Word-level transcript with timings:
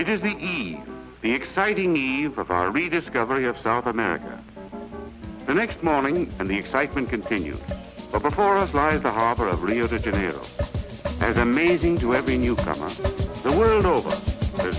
It 0.00 0.08
is 0.08 0.22
the 0.22 0.34
eve, 0.38 0.80
the 1.20 1.34
exciting 1.34 1.94
eve 1.94 2.38
of 2.38 2.50
our 2.50 2.70
rediscovery 2.70 3.44
of 3.44 3.58
South 3.58 3.84
America. 3.84 4.42
The 5.44 5.52
next 5.52 5.82
morning, 5.82 6.32
and 6.38 6.48
the 6.48 6.56
excitement 6.56 7.10
continues. 7.10 7.60
But 8.10 8.22
before 8.22 8.56
us 8.56 8.72
lies 8.72 9.02
the 9.02 9.10
harbor 9.10 9.46
of 9.46 9.62
Rio 9.62 9.86
de 9.86 9.98
Janeiro. 9.98 10.40
As 11.20 11.36
amazing 11.36 11.98
to 11.98 12.14
every 12.14 12.38
newcomer, 12.38 12.88
the 13.44 13.54
world 13.58 13.84
over, 13.84 14.08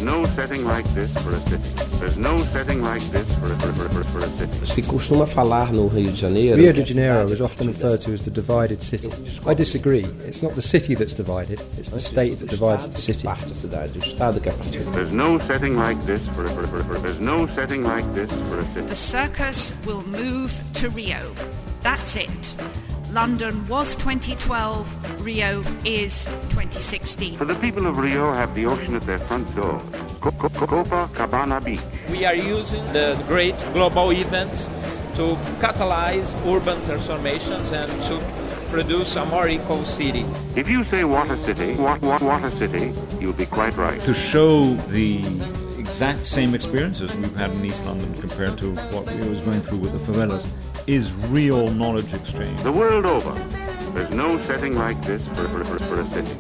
there's 0.02 0.18
no 0.18 0.26
setting 0.36 0.66
like 0.66 0.86
this 0.96 1.12
for 1.22 1.30
a 1.30 1.40
city. 1.48 1.70
There's 2.00 2.18
no 2.18 2.38
setting 2.40 2.82
like 2.82 3.04
this 3.12 3.28
for 3.38 3.52
a, 3.52 3.56
for, 3.60 3.90
for, 3.90 4.04
for 4.04 4.20
a 4.20 4.30
city. 4.38 4.66
Se 4.66 4.82
costuma 4.82 5.28
falar 5.28 5.72
no 5.72 5.88
Rio 5.88 6.10
de 6.10 6.16
Janeiro. 6.16 6.58
Rio 6.58 6.74
de 6.74 6.84
Janeiro 6.84 7.26
is 7.32 7.40
often 7.40 7.68
referred 7.68 8.02
to 8.02 8.12
as 8.12 8.24
the 8.24 8.32
divided 8.32 8.82
city. 8.82 9.12
I 9.46 9.54
disagree. 9.54 10.06
It's 10.26 10.42
not 10.42 10.56
the 10.56 10.62
city 10.62 10.96
that's 10.96 11.14
divided, 11.14 11.62
it's 11.78 11.92
the 11.92 12.00
state 12.00 12.40
that 12.40 12.50
divides 12.50 12.88
the 12.88 12.98
city. 12.98 13.28
Parte 13.28 13.46
da 13.46 13.54
cidade, 13.54 13.96
o 13.96 14.00
estado 14.00 14.40
que 14.42 14.50
é 14.50 14.54
partido. 14.54 14.92
There's 14.92 15.14
no 15.14 15.40
setting 15.42 15.76
like 15.76 16.04
this 16.06 16.22
for 16.30 16.46
a, 16.46 16.50
for, 16.50 16.68
for, 16.68 16.84
for 16.84 17.00
there's 17.00 17.20
no 17.20 17.46
setting 17.54 17.84
like 17.84 18.06
this 18.16 18.32
for 18.50 18.60
a 18.60 18.64
city. 18.74 18.88
The 18.88 18.96
circus 18.96 19.72
will 19.86 20.02
move 20.08 20.52
to 20.74 20.90
Rio. 20.90 21.32
That's 21.82 22.16
it. 22.16 22.56
London 23.14 23.68
was 23.68 23.98
2012, 23.98 25.26
Rio 25.26 25.60
is 25.84 26.24
2016. 26.52 27.36
For 27.36 27.44
the 27.44 27.56
people 27.56 27.86
of 27.86 27.98
Rio 27.98 28.32
have 28.32 28.56
the 28.56 28.66
ocean 28.66 28.96
at 28.96 29.02
their 29.02 29.18
front 29.18 29.54
door. 29.54 29.82
Co- 30.22 30.32
Co- 30.32 30.48
Co- 30.48 30.84
Copacabana 30.84 31.64
Beach. 31.64 31.82
We 32.10 32.24
are 32.24 32.36
using 32.36 32.82
the 32.94 33.22
great 33.28 33.58
global 33.74 34.12
events 34.14 34.68
to 35.16 35.36
catalyze 35.60 36.38
urban 36.48 36.82
transformations 36.86 37.74
and 37.74 37.92
to 38.04 38.18
produce 38.70 39.18
a 39.18 39.26
more 39.26 39.50
equal 39.50 39.84
city. 39.84 40.26
If 40.56 40.70
you 40.70 40.84
say 40.86 41.04
water 41.04 41.36
city, 41.44 41.76
what, 41.76 42.02
what, 42.02 42.22
what 42.22 42.46
a 42.46 42.52
city, 42.58 42.94
you'll 43.20 43.34
be 43.34 43.46
quite 43.46 43.76
right. 43.76 44.00
to 44.04 44.14
show 44.14 44.74
the 44.88 45.18
exact 45.78 46.26
same 46.26 46.56
experiences 46.56 47.14
we've 47.16 47.36
had 47.36 47.52
in 47.52 47.66
East 47.66 47.84
London 47.84 48.14
compared 48.22 48.58
to 48.60 48.74
what 48.94 49.12
we 49.14 49.28
was 49.30 49.42
going 49.42 49.60
through 49.60 49.80
with 49.80 49.92
the 49.92 50.00
favelas 50.00 50.46
is 50.88 51.14
real 51.30 51.68
knowledge 51.68 52.14
exchange. 52.14 52.60
The 52.62 52.72
world 52.72 53.06
over, 53.06 53.32
there's 53.94 54.10
no 54.10 54.40
setting 54.42 54.76
like 54.76 55.02
this 55.04 55.26
for, 55.30 55.48
for, 55.50 55.64
for, 55.64 55.80
for 55.80 56.02
a 56.02 56.10
city. 56.12 56.36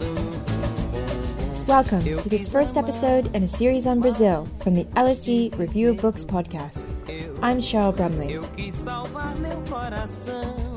Welcome 1.67 2.01
to 2.01 2.27
this 2.27 2.47
first 2.47 2.75
episode 2.75 3.33
in 3.35 3.43
a 3.43 3.47
series 3.47 3.85
on 3.87 3.99
Brazil 4.01 4.47
from 4.59 4.75
the 4.75 4.85
LSE 4.85 5.57
Review 5.57 5.91
of 5.91 5.97
Books 5.97 6.25
podcast. 6.25 6.85
I'm 7.41 7.59
Cheryl 7.59 7.95
Brumley. 7.95 8.35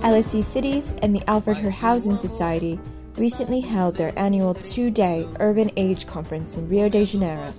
LSE 0.03 0.45
Cities 0.45 0.93
and 1.03 1.15
the 1.15 1.29
Alfred 1.29 1.57
Herrhausen 1.57 2.17
Society 2.17 2.79
recently 3.17 3.61
held 3.61 3.97
their 3.97 4.17
annual 4.19 4.55
two 4.55 4.91
day 4.91 5.27
Urban 5.41 5.71
Age 5.77 6.07
Conference 6.07 6.57
in 6.57 6.69
Rio 6.69 6.89
de 6.89 7.05
Janeiro. 7.05 7.53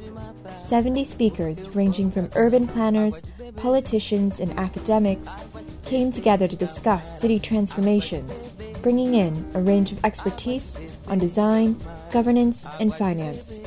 70 0.55 1.03
speakers, 1.03 1.67
ranging 1.69 2.11
from 2.11 2.29
urban 2.35 2.67
planners, 2.67 3.21
politicians, 3.55 4.39
and 4.39 4.57
academics, 4.59 5.29
came 5.85 6.11
together 6.11 6.47
to 6.47 6.55
discuss 6.55 7.19
city 7.21 7.39
transformations, 7.39 8.51
bringing 8.81 9.13
in 9.13 9.47
a 9.53 9.61
range 9.61 9.91
of 9.91 10.03
expertise 10.03 10.75
on 11.07 11.19
design, 11.19 11.79
governance, 12.11 12.65
and 12.79 12.93
finance. 12.93 13.61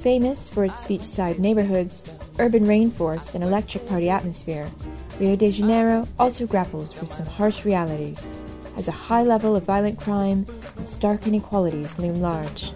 Famous 0.00 0.48
for 0.48 0.64
its 0.64 0.86
beachside 0.86 1.38
neighborhoods, 1.38 2.04
urban 2.38 2.64
rainforest, 2.64 3.34
and 3.34 3.44
electric 3.44 3.86
party 3.86 4.08
atmosphere, 4.08 4.70
Rio 5.18 5.36
de 5.36 5.50
Janeiro 5.50 6.08
also 6.18 6.46
grapples 6.46 6.98
with 7.00 7.10
some 7.10 7.26
harsh 7.26 7.64
realities, 7.64 8.30
as 8.76 8.88
a 8.88 8.92
high 8.92 9.22
level 9.22 9.56
of 9.56 9.64
violent 9.64 10.00
crime 10.00 10.46
and 10.76 10.88
stark 10.88 11.26
inequalities 11.26 11.98
loom 11.98 12.20
large. 12.20 12.72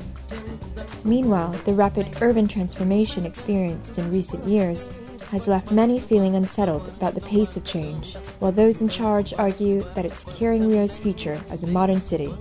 Meanwhile, 1.04 1.52
the 1.64 1.72
rapid 1.72 2.06
urban 2.20 2.48
transformation 2.48 3.24
experienced 3.24 3.98
in 3.98 4.10
recent 4.10 4.44
years 4.44 4.90
has 5.34 5.48
left 5.48 5.72
many 5.72 5.98
feeling 5.98 6.36
unsettled 6.36 6.86
about 6.86 7.16
the 7.16 7.20
pace 7.22 7.56
of 7.56 7.64
change, 7.64 8.14
while 8.38 8.52
those 8.52 8.80
in 8.80 8.88
charge 8.88 9.34
argue 9.34 9.82
that 9.96 10.04
it's 10.04 10.20
securing 10.20 10.70
Rio's 10.70 10.96
future 10.96 11.40
as 11.50 11.64
a 11.64 11.66
modern 11.66 12.00
city. 12.00 12.32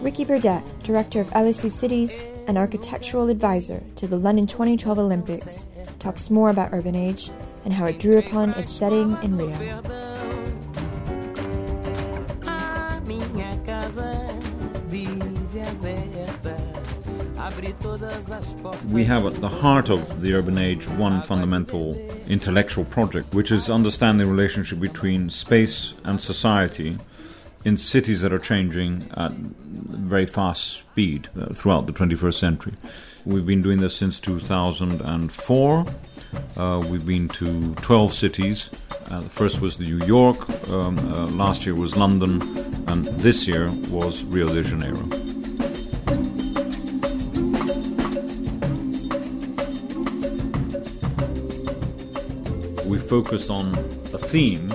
Ricky 0.00 0.24
Burdett, 0.24 0.64
director 0.84 1.20
of 1.20 1.28
LSE 1.28 1.70
Cities 1.70 2.18
and 2.48 2.56
architectural 2.56 3.28
advisor 3.28 3.82
to 3.96 4.06
the 4.06 4.16
London 4.16 4.46
2012 4.46 4.98
Olympics, 4.98 5.66
talks 5.98 6.30
more 6.30 6.48
about 6.48 6.72
Urban 6.72 6.94
Age 6.94 7.30
and 7.66 7.74
how 7.74 7.84
it 7.84 7.98
drew 7.98 8.16
upon 8.16 8.52
its 8.52 8.72
setting 8.72 9.18
in 9.22 9.36
Rio. 9.36 10.11
We 18.88 19.04
have 19.04 19.26
at 19.26 19.34
the 19.34 19.50
heart 19.50 19.90
of 19.90 20.22
the 20.22 20.32
urban 20.32 20.56
age 20.56 20.88
one 20.88 21.20
fundamental 21.22 21.94
intellectual 22.26 22.86
project, 22.86 23.34
which 23.34 23.52
is 23.52 23.68
understanding 23.68 24.26
the 24.26 24.32
relationship 24.32 24.80
between 24.80 25.28
space 25.28 25.92
and 26.04 26.18
society 26.18 26.96
in 27.66 27.76
cities 27.76 28.22
that 28.22 28.32
are 28.32 28.38
changing 28.38 29.10
at 29.18 29.32
very 29.32 30.24
fast 30.24 30.78
speed 30.78 31.28
uh, 31.38 31.52
throughout 31.52 31.86
the 31.86 31.92
21st 31.92 32.34
century. 32.34 32.72
We've 33.26 33.44
been 33.44 33.60
doing 33.60 33.80
this 33.80 33.94
since 33.94 34.18
2004. 34.20 35.86
Uh, 36.56 36.84
we've 36.90 37.06
been 37.06 37.28
to 37.28 37.74
12 37.74 38.14
cities. 38.14 38.70
Uh, 39.10 39.20
the 39.20 39.28
first 39.28 39.60
was 39.60 39.78
New 39.78 39.98
York, 40.06 40.48
um, 40.70 40.98
uh, 40.98 41.26
last 41.26 41.66
year 41.66 41.74
was 41.74 41.94
London, 41.94 42.40
and 42.88 43.04
this 43.20 43.46
year 43.46 43.70
was 43.90 44.24
Rio 44.24 44.46
de 44.48 44.62
Janeiro. 44.62 45.41
We 52.92 52.98
focused 52.98 53.48
on 53.48 53.74
a 54.12 54.18
theme, 54.18 54.68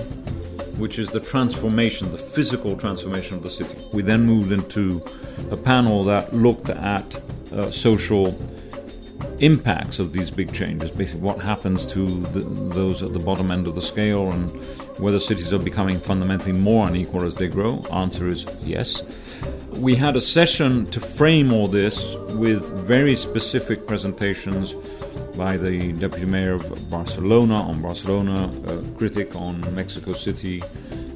which 0.76 0.98
is 0.98 1.08
the 1.10 1.20
transformation, 1.20 2.10
the 2.10 2.18
physical 2.18 2.76
transformation 2.76 3.36
of 3.36 3.44
the 3.44 3.50
city. 3.50 3.78
We 3.92 4.02
then 4.02 4.22
moved 4.26 4.50
into 4.50 5.00
a 5.52 5.56
panel 5.56 6.02
that 6.02 6.34
looked 6.34 6.68
at 6.68 7.14
uh, 7.52 7.70
social 7.70 8.36
impacts 9.38 10.00
of 10.00 10.12
these 10.12 10.32
big 10.32 10.52
changes, 10.52 10.90
basically 10.90 11.20
what 11.20 11.38
happens 11.38 11.86
to 11.86 12.06
the, 12.34 12.40
those 12.74 13.04
at 13.04 13.12
the 13.12 13.20
bottom 13.20 13.52
end 13.52 13.68
of 13.68 13.76
the 13.76 13.82
scale 13.82 14.32
and 14.32 14.50
whether 14.98 15.20
cities 15.20 15.52
are 15.52 15.60
becoming 15.60 15.96
fundamentally 15.96 16.50
more 16.50 16.88
unequal 16.88 17.22
as 17.22 17.36
they 17.36 17.46
grow. 17.46 17.84
Answer 17.92 18.26
is 18.26 18.44
yes. 18.64 19.00
We 19.76 19.94
had 19.94 20.16
a 20.16 20.20
session 20.20 20.86
to 20.86 21.00
frame 21.00 21.52
all 21.52 21.68
this 21.68 22.16
with 22.30 22.62
very 22.84 23.14
specific 23.14 23.86
presentations 23.86 24.74
by 25.38 25.56
the 25.56 25.92
deputy 25.92 26.26
mayor 26.26 26.54
of 26.54 26.90
Barcelona 26.90 27.62
on 27.62 27.80
Barcelona, 27.80 28.50
a 28.66 28.98
critic 28.98 29.36
on 29.36 29.60
Mexico 29.72 30.12
City. 30.12 30.60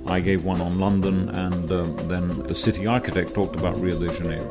I 0.07 0.21
gave 0.21 0.45
one 0.45 0.61
on 0.61 0.79
London, 0.79 1.29
and 1.29 1.71
uh, 1.71 1.83
then 2.07 2.29
the 2.45 2.55
city 2.55 2.87
architect 2.87 3.35
talked 3.35 3.57
about 3.57 3.77
Rio 3.81 3.99
de 3.99 4.15
Janeiro. 4.15 4.49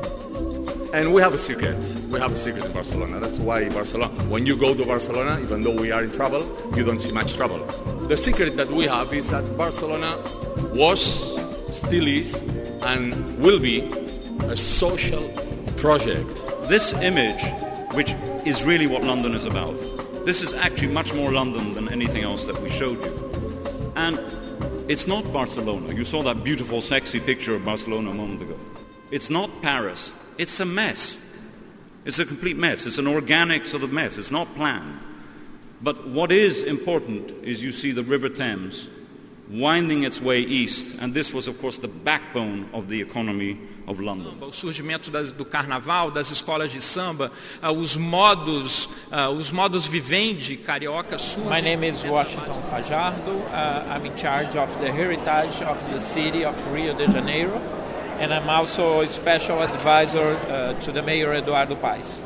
And 0.92 1.14
we 1.14 1.22
have 1.22 1.32
a 1.32 1.38
secret. 1.38 1.78
We 2.10 2.20
have 2.20 2.32
a 2.32 2.38
secret 2.38 2.66
in 2.66 2.72
Barcelona. 2.72 3.18
That's 3.18 3.38
why 3.38 3.70
Barcelona, 3.70 4.12
when 4.24 4.44
you 4.44 4.58
go 4.58 4.74
to 4.74 4.84
Barcelona, 4.84 5.40
even 5.40 5.62
though 5.62 5.74
we 5.74 5.90
are 5.90 6.04
in 6.04 6.10
trouble, 6.12 6.42
you 6.76 6.84
don't 6.84 7.00
see 7.00 7.12
much 7.12 7.32
trouble. 7.32 7.64
The 8.08 8.16
secret 8.18 8.56
that 8.58 8.70
we 8.70 8.84
have 8.84 9.14
is 9.14 9.30
that 9.30 9.56
Barcelona 9.56 10.18
was, 10.74 11.00
still 11.74 12.06
is, 12.06 12.34
and 12.82 13.38
will 13.38 13.58
be 13.58 13.80
a 14.42 14.56
social 14.56 15.26
project. 15.78 16.28
This 16.68 16.92
image, 16.94 17.42
which 17.92 18.12
is 18.46 18.64
really 18.64 18.86
what 18.86 19.02
London 19.04 19.34
is 19.34 19.44
about, 19.44 19.76
this 20.24 20.42
is 20.42 20.54
actually 20.54 20.88
much 20.88 21.12
more 21.14 21.32
London 21.32 21.72
than 21.74 21.88
anything 21.88 22.22
else 22.22 22.46
that 22.46 22.60
we 22.62 22.70
showed 22.70 23.02
you. 23.02 23.92
And 23.96 24.18
it's 24.90 25.06
not 25.06 25.30
Barcelona. 25.32 25.94
You 25.94 26.04
saw 26.04 26.22
that 26.22 26.42
beautiful, 26.42 26.80
sexy 26.80 27.20
picture 27.20 27.54
of 27.54 27.64
Barcelona 27.64 28.10
a 28.10 28.14
moment 28.14 28.42
ago. 28.42 28.58
It's 29.10 29.30
not 29.30 29.62
Paris. 29.62 30.12
It's 30.38 30.58
a 30.60 30.64
mess. 30.64 31.18
It's 32.04 32.18
a 32.18 32.24
complete 32.24 32.56
mess. 32.56 32.86
It's 32.86 32.98
an 32.98 33.06
organic 33.06 33.66
sort 33.66 33.82
of 33.82 33.92
mess. 33.92 34.16
It's 34.16 34.30
not 34.30 34.54
planned. 34.54 34.98
But 35.82 36.08
what 36.08 36.32
is 36.32 36.62
important 36.62 37.30
is 37.44 37.62
you 37.62 37.72
see 37.72 37.92
the 37.92 38.04
River 38.04 38.28
Thames 38.28 38.88
winding 39.50 40.04
its 40.04 40.20
way 40.20 40.40
east, 40.40 40.96
and 41.00 41.12
this 41.12 41.32
was, 41.32 41.48
of 41.48 41.60
course, 41.60 41.78
the 41.78 41.88
backbone 41.88 42.68
of 42.72 42.88
the 42.88 43.00
economy 43.00 43.58
of 43.86 44.00
London. 44.00 44.36
O 44.40 44.50
surgimento 44.50 45.10
das, 45.10 45.32
do 45.32 45.44
carnaval, 45.44 46.10
das 46.10 46.30
escolas 46.30 46.70
de 46.70 46.80
samba, 46.80 47.30
uh, 47.62 47.70
os 47.70 47.96
modos, 47.96 48.88
uh, 49.10 49.28
os 49.36 49.50
modos 49.50 49.86
vivendi 49.86 50.56
carioca 50.56 51.18
surgem. 51.18 51.50
My 51.50 51.60
name 51.60 51.84
is 51.84 52.04
Washington 52.04 52.62
Fajardo. 52.70 53.32
Uh, 53.32 53.84
I'm 53.90 54.06
in 54.06 54.16
charge 54.16 54.56
of 54.56 54.70
the 54.80 54.90
heritage 54.90 55.60
of 55.62 55.78
the 55.92 56.00
city 56.00 56.44
of 56.44 56.54
Rio 56.72 56.94
de 56.94 57.10
Janeiro, 57.10 57.60
and 58.20 58.32
I'm 58.32 58.48
also 58.48 59.00
a 59.00 59.08
special 59.08 59.60
advisor 59.62 60.36
uh, 60.48 60.74
to 60.82 60.92
the 60.92 61.02
mayor 61.02 61.34
Eduardo 61.34 61.74
Paes. 61.74 62.22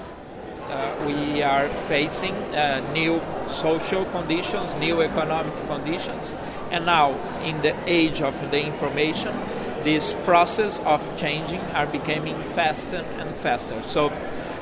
Uh, 0.69 1.07
we 1.07 1.43
are 1.43 1.69
facing 1.89 2.35
uh, 2.55 2.81
new 2.93 3.21
social 3.49 4.05
conditions, 4.07 4.75
new 4.79 5.01
economic 5.01 5.55
conditions, 5.69 6.35
and 6.71 6.87
now 6.87 7.13
in 7.43 7.63
the 7.63 7.75
age 7.87 8.21
of 8.21 8.35
the 8.51 8.61
information, 8.65 9.37
this 9.85 10.15
process 10.25 10.81
of 10.81 11.17
changing 11.17 11.61
are 11.75 11.87
becoming 11.87 12.43
faster 12.55 13.05
and 13.19 13.35
faster. 13.37 13.83
So 13.83 14.13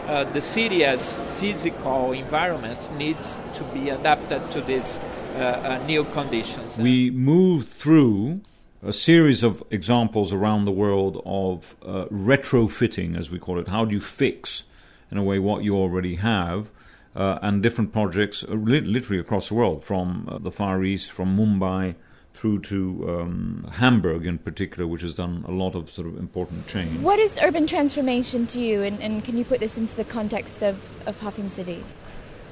uh, 0.06 0.24
the 0.24 0.40
city 0.40 0.84
as 0.84 1.14
physical 1.40 2.12
environment 2.12 2.90
needs 2.98 3.38
to 3.54 3.64
be 3.64 3.88
adapted 3.88 4.50
to 4.50 4.60
these 4.60 5.00
uh, 5.36 5.38
uh, 5.80 5.86
new 5.86 6.04
conditions. 6.04 6.76
We 6.76 7.10
move 7.10 7.66
through 7.66 8.42
a 8.82 8.92
series 8.92 9.42
of 9.42 9.62
examples 9.70 10.32
around 10.32 10.66
the 10.66 10.72
world 10.72 11.22
of 11.24 11.74
uh, 11.82 12.04
retrofitting, 12.12 13.18
as 13.18 13.30
we 13.30 13.38
call 13.38 13.58
it. 13.58 13.68
How 13.68 13.86
do 13.86 13.94
you 13.94 14.00
fix, 14.00 14.64
in 15.10 15.16
a 15.16 15.22
way, 15.22 15.38
what 15.38 15.64
you 15.64 15.74
already 15.74 16.16
have? 16.16 16.68
Uh, 17.16 17.38
and 17.42 17.62
different 17.62 17.92
projects 17.92 18.42
uh, 18.42 18.54
li- 18.54 18.80
literally 18.80 19.20
across 19.20 19.48
the 19.48 19.54
world, 19.54 19.84
from 19.84 20.28
uh, 20.28 20.36
the 20.38 20.50
Far 20.50 20.82
East, 20.82 21.12
from 21.12 21.36
Mumbai 21.36 21.94
through 22.32 22.58
to 22.58 23.06
um, 23.08 23.68
Hamburg 23.74 24.26
in 24.26 24.36
particular, 24.38 24.88
which 24.88 25.02
has 25.02 25.14
done 25.14 25.44
a 25.46 25.52
lot 25.52 25.76
of 25.76 25.88
sort 25.88 26.08
of 26.08 26.18
important 26.18 26.66
change. 26.66 27.00
What 27.00 27.20
is 27.20 27.38
urban 27.40 27.68
transformation 27.68 28.48
to 28.48 28.60
you, 28.60 28.82
and, 28.82 29.00
and 29.00 29.24
can 29.24 29.38
you 29.38 29.44
put 29.44 29.60
this 29.60 29.78
into 29.78 29.94
the 29.94 30.04
context 30.04 30.64
of, 30.64 30.76
of 31.06 31.16
Hafen 31.20 31.48
City? 31.48 31.84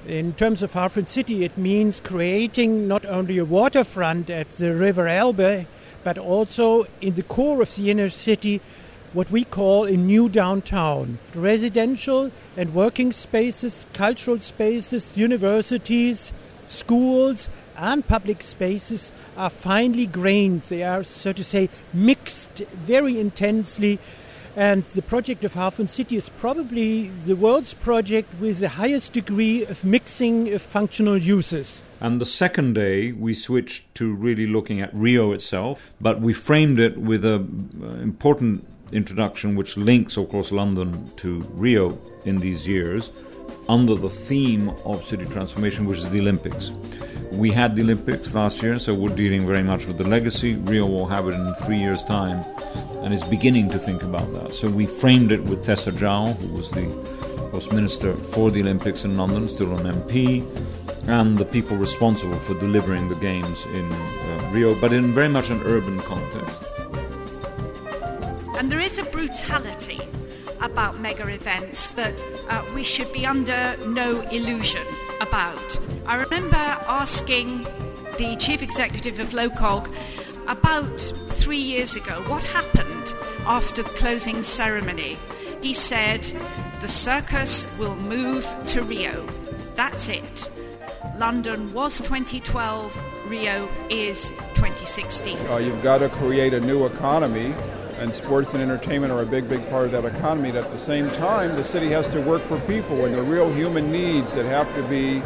In 0.06 0.32
terms 0.34 0.62
of 0.62 0.72
Hafen 0.72 1.08
City, 1.08 1.44
it 1.44 1.58
means 1.58 1.98
creating 1.98 2.86
not 2.86 3.04
only 3.06 3.38
a 3.38 3.44
waterfront 3.44 4.30
at 4.30 4.48
the 4.50 4.74
River 4.74 5.08
Elbe, 5.08 5.66
but 6.04 6.18
also 6.18 6.86
in 7.00 7.14
the 7.14 7.22
core 7.24 7.62
of 7.62 7.74
the 7.74 7.90
inner 7.90 8.10
city, 8.10 8.60
what 9.12 9.30
we 9.30 9.44
call 9.44 9.84
a 9.84 9.92
new 9.92 10.28
downtown. 10.28 11.18
Residential 11.34 12.30
and 12.56 12.74
working 12.74 13.12
spaces, 13.12 13.86
cultural 13.92 14.38
spaces, 14.40 15.16
universities, 15.16 16.32
schools, 16.66 17.48
and 17.76 18.06
public 18.06 18.42
spaces 18.42 19.12
are 19.36 19.50
finely 19.50 20.06
grained. 20.06 20.62
They 20.62 20.82
are, 20.82 21.02
so 21.02 21.32
to 21.32 21.44
say, 21.44 21.68
mixed 21.92 22.58
very 22.58 23.18
intensely. 23.18 23.98
And 24.54 24.82
the 24.82 25.00
project 25.00 25.44
of 25.44 25.54
Hafen 25.54 25.88
City 25.88 26.16
is 26.16 26.28
probably 26.28 27.08
the 27.24 27.36
world's 27.36 27.72
project 27.72 28.28
with 28.38 28.58
the 28.58 28.68
highest 28.68 29.14
degree 29.14 29.64
of 29.64 29.82
mixing 29.82 30.52
of 30.52 30.60
functional 30.60 31.16
uses. 31.16 31.82
And 32.00 32.20
the 32.20 32.26
second 32.26 32.74
day, 32.74 33.12
we 33.12 33.32
switched 33.32 33.94
to 33.94 34.12
really 34.12 34.46
looking 34.46 34.80
at 34.80 34.92
Rio 34.92 35.32
itself, 35.32 35.90
but 36.00 36.20
we 36.20 36.32
framed 36.34 36.78
it 36.78 36.98
with 36.98 37.24
an 37.24 37.70
uh, 37.82 38.02
important 38.02 38.66
introduction 38.92 39.56
which 39.56 39.76
links, 39.76 40.16
of 40.16 40.28
course, 40.28 40.52
London 40.52 41.10
to 41.16 41.40
Rio 41.54 41.98
in 42.24 42.40
these 42.40 42.66
years 42.66 43.10
under 43.68 43.94
the 43.94 44.10
theme 44.10 44.70
of 44.84 45.04
city 45.04 45.24
transformation, 45.26 45.86
which 45.86 45.98
is 45.98 46.10
the 46.10 46.20
Olympics. 46.20 46.70
We 47.32 47.50
had 47.50 47.74
the 47.74 47.82
Olympics 47.82 48.34
last 48.34 48.62
year, 48.62 48.78
so 48.78 48.92
we're 48.92 49.14
dealing 49.14 49.46
very 49.46 49.62
much 49.62 49.86
with 49.86 49.98
the 49.98 50.06
legacy. 50.06 50.54
Rio 50.54 50.86
will 50.86 51.06
have 51.06 51.26
it 51.28 51.34
in 51.34 51.54
three 51.64 51.78
years' 51.78 52.04
time 52.04 52.44
and 53.02 53.14
is 53.14 53.22
beginning 53.24 53.70
to 53.70 53.78
think 53.78 54.02
about 54.02 54.32
that. 54.34 54.52
So 54.52 54.68
we 54.68 54.86
framed 54.86 55.32
it 55.32 55.42
with 55.42 55.64
Tessa 55.64 55.92
Jowell, 55.92 56.34
who 56.34 56.54
was 56.54 56.70
the 56.70 56.84
Host 57.50 57.72
Minister 57.72 58.14
for 58.16 58.50
the 58.50 58.60
Olympics 58.60 59.04
in 59.04 59.16
London, 59.16 59.48
still 59.48 59.76
an 59.76 59.92
MP, 59.92 60.42
and 61.08 61.36
the 61.36 61.44
people 61.44 61.76
responsible 61.76 62.38
for 62.40 62.54
delivering 62.58 63.08
the 63.08 63.16
Games 63.16 63.64
in 63.74 63.90
uh, 63.92 64.50
Rio, 64.52 64.78
but 64.80 64.92
in 64.92 65.12
very 65.12 65.28
much 65.28 65.50
an 65.50 65.62
urban 65.64 65.98
context. 66.00 66.71
And 68.62 68.70
there 68.70 68.78
is 68.78 68.96
a 68.96 69.02
brutality 69.02 70.00
about 70.60 71.00
mega 71.00 71.26
events 71.26 71.88
that 71.96 72.14
uh, 72.48 72.64
we 72.76 72.84
should 72.84 73.12
be 73.12 73.26
under 73.26 73.76
no 73.88 74.20
illusion 74.30 74.86
about. 75.20 75.80
I 76.06 76.22
remember 76.22 76.54
asking 76.54 77.64
the 78.18 78.36
chief 78.38 78.62
executive 78.62 79.18
of 79.18 79.30
LOCOG 79.30 79.92
about 80.46 81.00
three 81.30 81.58
years 81.58 81.96
ago 81.96 82.22
what 82.28 82.44
happened 82.44 83.12
after 83.46 83.82
the 83.82 83.88
closing 83.88 84.44
ceremony. 84.44 85.16
He 85.60 85.74
said, 85.74 86.22
The 86.80 86.86
circus 86.86 87.66
will 87.80 87.96
move 87.96 88.46
to 88.68 88.82
Rio. 88.82 89.26
That's 89.74 90.08
it. 90.08 90.50
London 91.16 91.72
was 91.72 91.98
2012, 91.98 92.96
Rio 93.26 93.68
is 93.90 94.30
2016. 94.54 95.36
Uh, 95.48 95.56
you've 95.56 95.82
got 95.82 95.98
to 95.98 96.08
create 96.10 96.54
a 96.54 96.60
new 96.60 96.86
economy 96.86 97.56
and 97.98 98.14
sports 98.14 98.52
and 98.52 98.62
entertainment 98.62 99.12
are 99.12 99.22
a 99.22 99.26
big, 99.26 99.48
big 99.48 99.68
part 99.70 99.86
of 99.86 99.92
that 99.92 100.04
economy. 100.04 100.50
And 100.50 100.58
at 100.58 100.70
the 100.72 100.78
same 100.78 101.10
time, 101.10 101.54
the 101.56 101.64
city 101.64 101.88
has 101.90 102.08
to 102.08 102.20
work 102.20 102.42
for 102.42 102.58
people 102.60 103.04
and 103.04 103.14
the 103.14 103.22
real 103.22 103.52
human 103.52 103.90
needs 103.90 104.34
that 104.34 104.46
have 104.46 104.72
to 104.74 104.82
be 104.84 105.22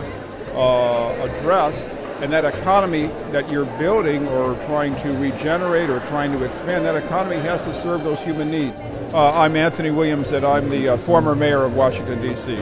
uh, 0.54 1.28
addressed. 1.30 1.88
And 2.20 2.32
that 2.32 2.46
economy 2.46 3.08
that 3.32 3.50
you're 3.50 3.66
building 3.78 4.26
or 4.28 4.54
trying 4.66 4.96
to 5.02 5.12
regenerate 5.18 5.90
or 5.90 6.00
trying 6.06 6.32
to 6.32 6.44
expand, 6.44 6.86
that 6.86 6.96
economy 6.96 7.36
has 7.36 7.64
to 7.64 7.74
serve 7.74 8.04
those 8.04 8.20
human 8.20 8.50
needs. 8.50 8.80
Uh, 9.12 9.32
I'm 9.34 9.54
Anthony 9.54 9.90
Williams, 9.90 10.32
and 10.32 10.44
I'm 10.44 10.70
the 10.70 10.88
uh, 10.88 10.96
former 10.96 11.34
mayor 11.34 11.64
of 11.64 11.74
Washington, 11.74 12.22
D.C. 12.22 12.56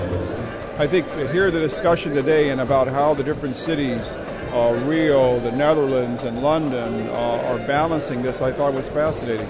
I 0.77 0.89
think 0.89 1.07
to 1.13 1.31
hear 1.31 1.53
the 1.53 1.61
discussion 1.61 2.15
today 2.15 2.51
and 2.51 2.61
about 2.61 2.89
how 2.89 3.15
the 3.15 3.23
different 3.23 3.57
cities, 3.57 4.17
uh, 4.53 4.83
Rio, 4.87 5.39
the 5.39 5.53
Netherlands, 5.53 6.25
and 6.25 6.43
London, 6.43 7.07
uh, 7.11 7.45
are 7.47 7.59
balancing 7.59 8.23
this, 8.23 8.43
I 8.43 8.51
thought 8.51 8.75
was 8.75 8.89
fascinating. 8.89 9.49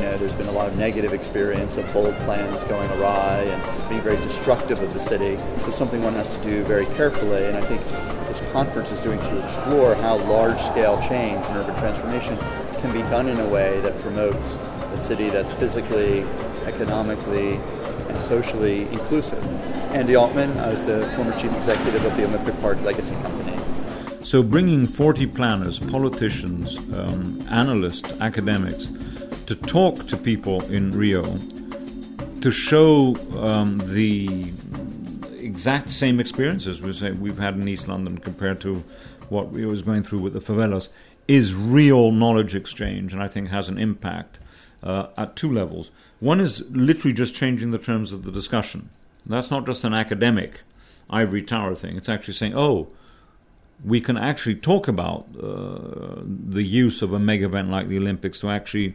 You 0.00 0.06
know, 0.06 0.16
there's 0.16 0.34
been 0.34 0.48
a 0.48 0.52
lot 0.52 0.66
of 0.66 0.78
negative 0.78 1.12
experience 1.12 1.76
of 1.76 1.92
bold 1.92 2.14
plans 2.20 2.64
going 2.64 2.90
awry 2.92 3.40
and 3.42 3.88
being 3.90 4.00
very 4.00 4.16
destructive 4.16 4.82
of 4.82 4.94
the 4.94 4.98
city. 4.98 5.36
So 5.58 5.70
something 5.70 6.00
one 6.00 6.14
has 6.14 6.34
to 6.38 6.42
do 6.42 6.64
very 6.64 6.86
carefully. 6.96 7.44
And 7.44 7.54
I 7.54 7.60
think 7.60 7.84
this 8.26 8.40
conference 8.50 8.90
is 8.90 8.98
doing 9.00 9.20
to 9.20 9.44
explore 9.44 9.94
how 9.96 10.16
large-scale 10.16 11.06
change 11.06 11.44
and 11.44 11.56
urban 11.58 11.76
transformation 11.76 12.38
can 12.80 12.90
be 12.94 13.02
done 13.10 13.28
in 13.28 13.38
a 13.40 13.48
way 13.50 13.78
that 13.80 13.98
promotes 13.98 14.54
a 14.54 14.96
city 14.96 15.28
that's 15.28 15.52
physically, 15.52 16.22
economically, 16.64 17.56
and 18.08 18.18
socially 18.22 18.88
inclusive. 18.92 19.44
Andy 19.92 20.16
Altman, 20.16 20.56
I 20.60 20.70
was 20.70 20.82
the 20.82 21.04
former 21.14 21.38
chief 21.38 21.54
executive 21.58 22.02
of 22.06 22.16
the 22.16 22.24
Olympic 22.24 22.58
Park 22.62 22.80
Legacy 22.80 23.16
Company. 23.16 23.58
So, 24.24 24.42
bringing 24.42 24.86
40 24.86 25.26
planners, 25.26 25.78
politicians, 25.78 26.78
um, 26.94 27.42
analysts, 27.50 28.18
academics 28.18 28.86
to 29.50 29.56
talk 29.56 30.06
to 30.06 30.16
people 30.16 30.62
in 30.66 30.92
Rio, 30.92 31.24
to 32.40 32.52
show 32.52 33.16
um, 33.36 33.78
the 33.92 34.44
exact 35.40 35.90
same 35.90 36.20
experiences 36.20 36.80
we've 36.80 37.36
had 37.36 37.54
in 37.56 37.66
East 37.66 37.88
London 37.88 38.18
compared 38.18 38.60
to 38.60 38.84
what 39.28 39.52
Rio 39.52 39.72
is 39.72 39.82
going 39.82 40.04
through 40.04 40.20
with 40.20 40.34
the 40.34 40.38
favelas, 40.38 40.86
is 41.26 41.52
real 41.52 42.12
knowledge 42.12 42.54
exchange, 42.54 43.12
and 43.12 43.20
I 43.20 43.26
think 43.26 43.48
has 43.48 43.68
an 43.68 43.76
impact 43.76 44.38
uh, 44.84 45.08
at 45.16 45.34
two 45.34 45.52
levels. 45.52 45.90
One 46.20 46.38
is 46.40 46.62
literally 46.70 47.12
just 47.12 47.34
changing 47.34 47.72
the 47.72 47.78
terms 47.78 48.12
of 48.12 48.22
the 48.22 48.30
discussion. 48.30 48.90
That's 49.26 49.50
not 49.50 49.66
just 49.66 49.82
an 49.82 49.94
academic 49.94 50.60
ivory 51.10 51.42
tower 51.42 51.74
thing. 51.74 51.96
It's 51.96 52.08
actually 52.08 52.34
saying, 52.34 52.54
oh, 52.54 52.86
we 53.84 54.00
can 54.00 54.16
actually 54.16 54.54
talk 54.54 54.86
about 54.86 55.26
uh, 55.42 56.20
the 56.24 56.62
use 56.62 57.02
of 57.02 57.12
a 57.12 57.18
mega 57.18 57.46
event 57.46 57.68
like 57.68 57.88
the 57.88 57.96
Olympics 57.96 58.38
to 58.40 58.48
actually 58.50 58.94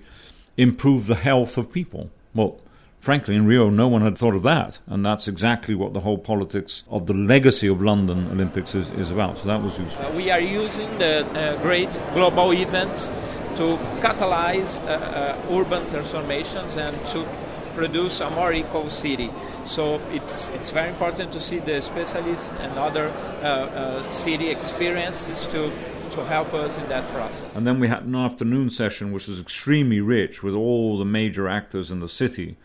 improve 0.58 1.08
the 1.08 1.16
health 1.16 1.58
of 1.58 1.72
people. 1.72 2.10
Well, 2.34 2.60
frankly, 3.00 3.36
in 3.36 3.46
Rio, 3.46 3.70
no 3.70 3.88
one 3.88 4.02
had 4.02 4.18
thought 4.18 4.36
of 4.36 4.44
that, 4.44 4.80
and 4.88 5.06
that's 5.06 5.28
exactly 5.28 5.76
what 5.76 5.94
the 5.94 6.02
whole 6.02 6.18
politics 6.18 6.84
of 6.90 7.08
the 7.08 7.14
legacy 7.14 7.68
of 7.68 7.82
London 7.82 8.28
Olympics 8.32 8.76
is, 8.76 8.90
is 8.90 9.12
about. 9.12 9.38
So 9.40 9.46
that 9.46 9.62
was 9.62 9.78
useful. 9.78 10.06
Uh, 10.06 10.12
we 10.12 10.32
are 10.32 10.40
using 10.40 10.98
the 10.98 11.26
uh, 11.26 11.62
great 11.62 11.92
global 12.14 12.52
events 12.52 13.08
to 13.56 13.78
catalyze 14.02 14.82
uh, 14.86 14.92
uh, 14.92 15.58
urban 15.58 15.90
transformations 15.90 16.76
and 16.78 16.96
to 17.08 17.26
produce 17.74 18.22
a 18.22 18.30
more 18.32 18.54
equal 18.54 18.90
city. 18.90 19.30
So 19.66 20.00
it's, 20.12 20.50
it's 20.50 20.72
very 20.72 20.90
important 20.90 21.32
to 21.34 21.40
see 21.40 21.60
the 21.60 21.82
specialists 21.82 22.52
and 22.60 22.78
other 22.78 23.10
uh, 23.10 23.46
uh, 23.46 24.12
city 24.12 24.50
experiences 24.50 25.48
to 25.48 25.72
to 26.12 26.26
help 26.26 26.54
us 26.54 26.78
in 26.78 26.88
that 26.90 27.12
process. 27.14 27.56
And 27.56 27.66
then 27.66 27.80
we 27.80 27.88
had 27.88 28.04
an 28.04 28.16
afternoon 28.16 28.70
session 28.70 29.12
which 29.12 29.28
was 29.28 29.40
extremely 29.40 30.02
rich 30.02 30.44
with 30.44 30.54
all 30.54 30.98
the 30.98 31.06
major 31.06 31.48
actors 31.48 31.92
in 31.92 32.00
the 32.00 32.10
city, 32.10 32.58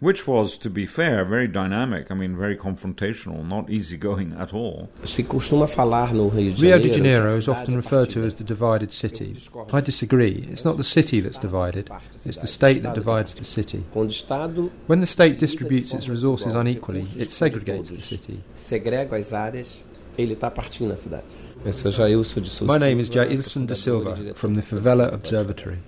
which 0.00 0.26
was, 0.26 0.56
to 0.58 0.68
be 0.68 0.84
fair, 0.84 1.24
very 1.24 1.46
dynamic. 1.46 2.10
I 2.10 2.14
mean, 2.14 2.36
very 2.36 2.56
confrontational, 2.56 3.46
not 3.46 3.70
easygoing 3.70 4.32
at 4.32 4.52
all. 4.52 4.90
Se 5.04 5.22
costuma 5.22 5.68
falar 5.68 6.12
no 6.12 6.28
Rio 6.28 6.50
de 6.50 6.60
Rio 6.60 6.76
Janeiro. 6.76 6.82
de 6.82 6.92
Janeiro 6.92 7.36
is 7.36 7.46
often 7.46 7.76
referred 7.76 8.10
to 8.10 8.24
as 8.24 8.34
the 8.34 8.42
divided 8.42 8.90
city. 8.90 9.36
I 9.72 9.80
disagree. 9.80 10.44
It's 10.50 10.64
not 10.64 10.76
the 10.76 10.82
city 10.82 11.20
that's 11.20 11.38
divided, 11.38 11.88
it's 12.24 12.38
the 12.38 12.48
state 12.48 12.82
that 12.82 12.94
divides 12.96 13.36
the 13.36 13.44
city. 13.44 13.84
When 13.92 14.98
the 14.98 15.06
state 15.06 15.38
distributes 15.38 15.92
its 15.94 16.08
resources 16.08 16.52
unequally, 16.52 17.02
it 17.16 17.28
segregates 17.28 17.94
the 17.94 18.02
city. 18.02 18.42
Segrega 20.12 20.18
as 20.18 20.18
áreas, 20.18 20.18
ele 20.18 20.32
está 20.32 20.50
partindo 20.50 20.92
a 20.92 20.96
cidade. 20.96 21.24
Eu 21.64 21.72
sou 21.72 21.92
Jailson 21.92 22.40
de 22.40 22.50
Souza 22.50 22.72
My 22.72 22.78
name 22.78 23.00
is 23.00 23.08
Jailson 23.08 23.64
de 23.64 23.76
Silva 23.76 24.16
from 24.34 24.54
the 24.54 24.62
Favela 24.62 25.12
Observatory. 25.14 25.78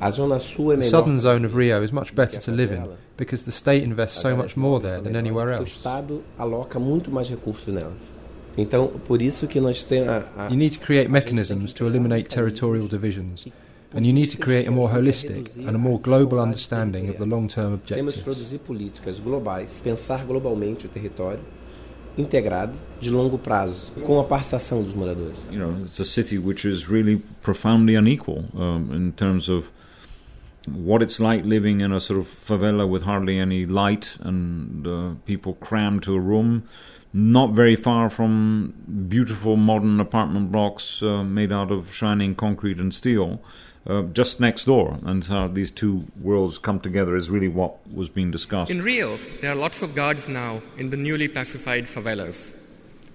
The 0.00 0.82
southern 0.82 1.20
zone 1.20 1.46
of 1.46 1.56
Rio 1.56 1.84
is 1.84 1.92
much 1.92 2.12
better 2.12 2.40
to 2.40 2.50
live 2.50 2.74
in 2.74 2.88
because 3.16 3.44
the 3.44 3.52
state 3.52 3.84
invests 3.84 4.20
so 4.20 4.36
much 4.36 4.56
more 4.56 4.80
there 4.80 5.00
than 5.00 5.14
anywhere 5.14 5.50
O 5.50 5.58
else. 5.58 5.76
Estado 5.76 6.22
aloca 6.36 6.80
muito 6.80 7.10
mais 7.10 7.28
recursos 7.28 7.72
nela. 7.72 7.92
Então, 8.58 8.88
por 9.06 9.22
isso 9.22 9.46
que 9.46 9.60
nós 9.60 9.82
temos 9.84 10.08
a, 10.08 10.24
a 10.36 10.48
You 10.48 10.56
need 10.56 10.76
to 10.76 10.84
create 10.84 11.08
mechanisms 11.08 11.72
to 11.74 11.86
eliminate 11.86 12.28
territorial 12.28 12.88
divisions. 12.88 13.46
and 13.94 14.06
you 14.06 14.12
need 14.12 14.30
to 14.30 14.38
create 14.38 14.66
a 14.66 14.70
more 14.70 14.88
holistic 14.88 15.54
and 15.56 15.74
a 15.74 15.78
more 15.78 15.98
global 16.00 16.40
understanding 16.40 17.08
of 17.08 17.18
the 17.18 17.26
long-term 17.26 17.74
objectives. 17.74 18.22
Integrado 22.16 22.72
de 23.00 23.10
longo 23.10 23.38
prazo, 23.38 23.92
com 24.04 24.20
a 24.20 24.24
participação 24.24 24.82
dos 24.82 24.94
moradores. 24.94 25.36
You 25.50 25.58
know, 25.58 25.84
it's 25.84 26.00
a 26.00 26.04
city 26.04 26.38
which 26.38 26.64
is 26.64 26.88
really 26.88 27.22
profoundly 27.42 27.96
unequal 27.96 28.44
um, 28.54 28.94
in 28.94 29.12
terms 29.12 29.48
of 29.48 29.70
what 30.66 31.02
it's 31.02 31.18
like 31.18 31.44
living 31.44 31.80
in 31.80 31.92
a 31.92 32.00
sort 32.00 32.20
of 32.20 32.26
favela 32.26 32.88
with 32.88 33.02
hardly 33.02 33.38
any 33.38 33.66
light 33.66 34.16
and 34.20 34.86
uh, 34.86 35.14
people 35.26 35.54
crammed 35.54 36.02
to 36.04 36.14
a 36.14 36.20
room, 36.20 36.62
not 37.12 37.52
very 37.52 37.76
far 37.76 38.08
from 38.08 38.72
beautiful 39.08 39.56
modern 39.56 40.00
apartment 40.00 40.52
blocks 40.52 41.02
uh, 41.02 41.24
made 41.24 41.52
out 41.52 41.70
of 41.70 41.92
shining 41.92 42.34
concrete 42.34 42.78
and 42.78 42.94
steel. 42.94 43.40
Uh, 43.84 44.02
just 44.02 44.38
next 44.38 44.66
door, 44.66 44.96
and 45.04 45.24
how 45.24 45.48
these 45.48 45.70
two 45.72 46.06
worlds 46.20 46.56
come 46.56 46.78
together 46.78 47.16
is 47.16 47.28
really 47.28 47.48
what 47.48 47.74
was 47.92 48.08
being 48.08 48.30
discussed. 48.30 48.70
In 48.70 48.80
Rio, 48.80 49.18
there 49.40 49.50
are 49.50 49.56
lots 49.56 49.82
of 49.82 49.96
guards 49.96 50.28
now 50.28 50.62
in 50.78 50.90
the 50.90 50.96
newly 50.96 51.26
pacified 51.26 51.86
favelas. 51.86 52.54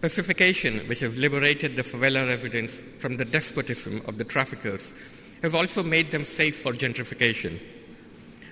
Pacification, 0.01 0.79
which 0.89 1.00
has 1.00 1.17
liberated 1.17 1.77
the 1.77 1.83
favela 1.83 2.27
residents 2.27 2.74
from 3.00 3.15
the 3.15 3.24
despotism 3.24 4.01
of 4.07 4.17
the 4.17 4.25
traffickers, 4.25 4.93
has 5.41 5.55
also 5.55 5.83
made 5.83 6.12
them 6.12 6.25
safe 6.25 6.57
for 6.62 6.74
gentrification. 6.74 7.62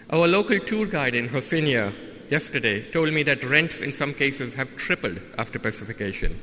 Our 0.10 0.28
local 0.28 0.60
tour 0.60 0.86
guide 0.86 1.16
in 1.16 1.28
Rocinha 1.28 1.94
yesterday 2.30 2.90
told 2.92 3.12
me 3.12 3.24
that 3.24 3.44
rents 3.44 3.82
in 3.82 3.92
some 3.92 4.14
cases 4.14 4.54
have 4.54 4.76
tripled 4.78 5.20
after 5.38 5.60
pacification. 5.60 6.40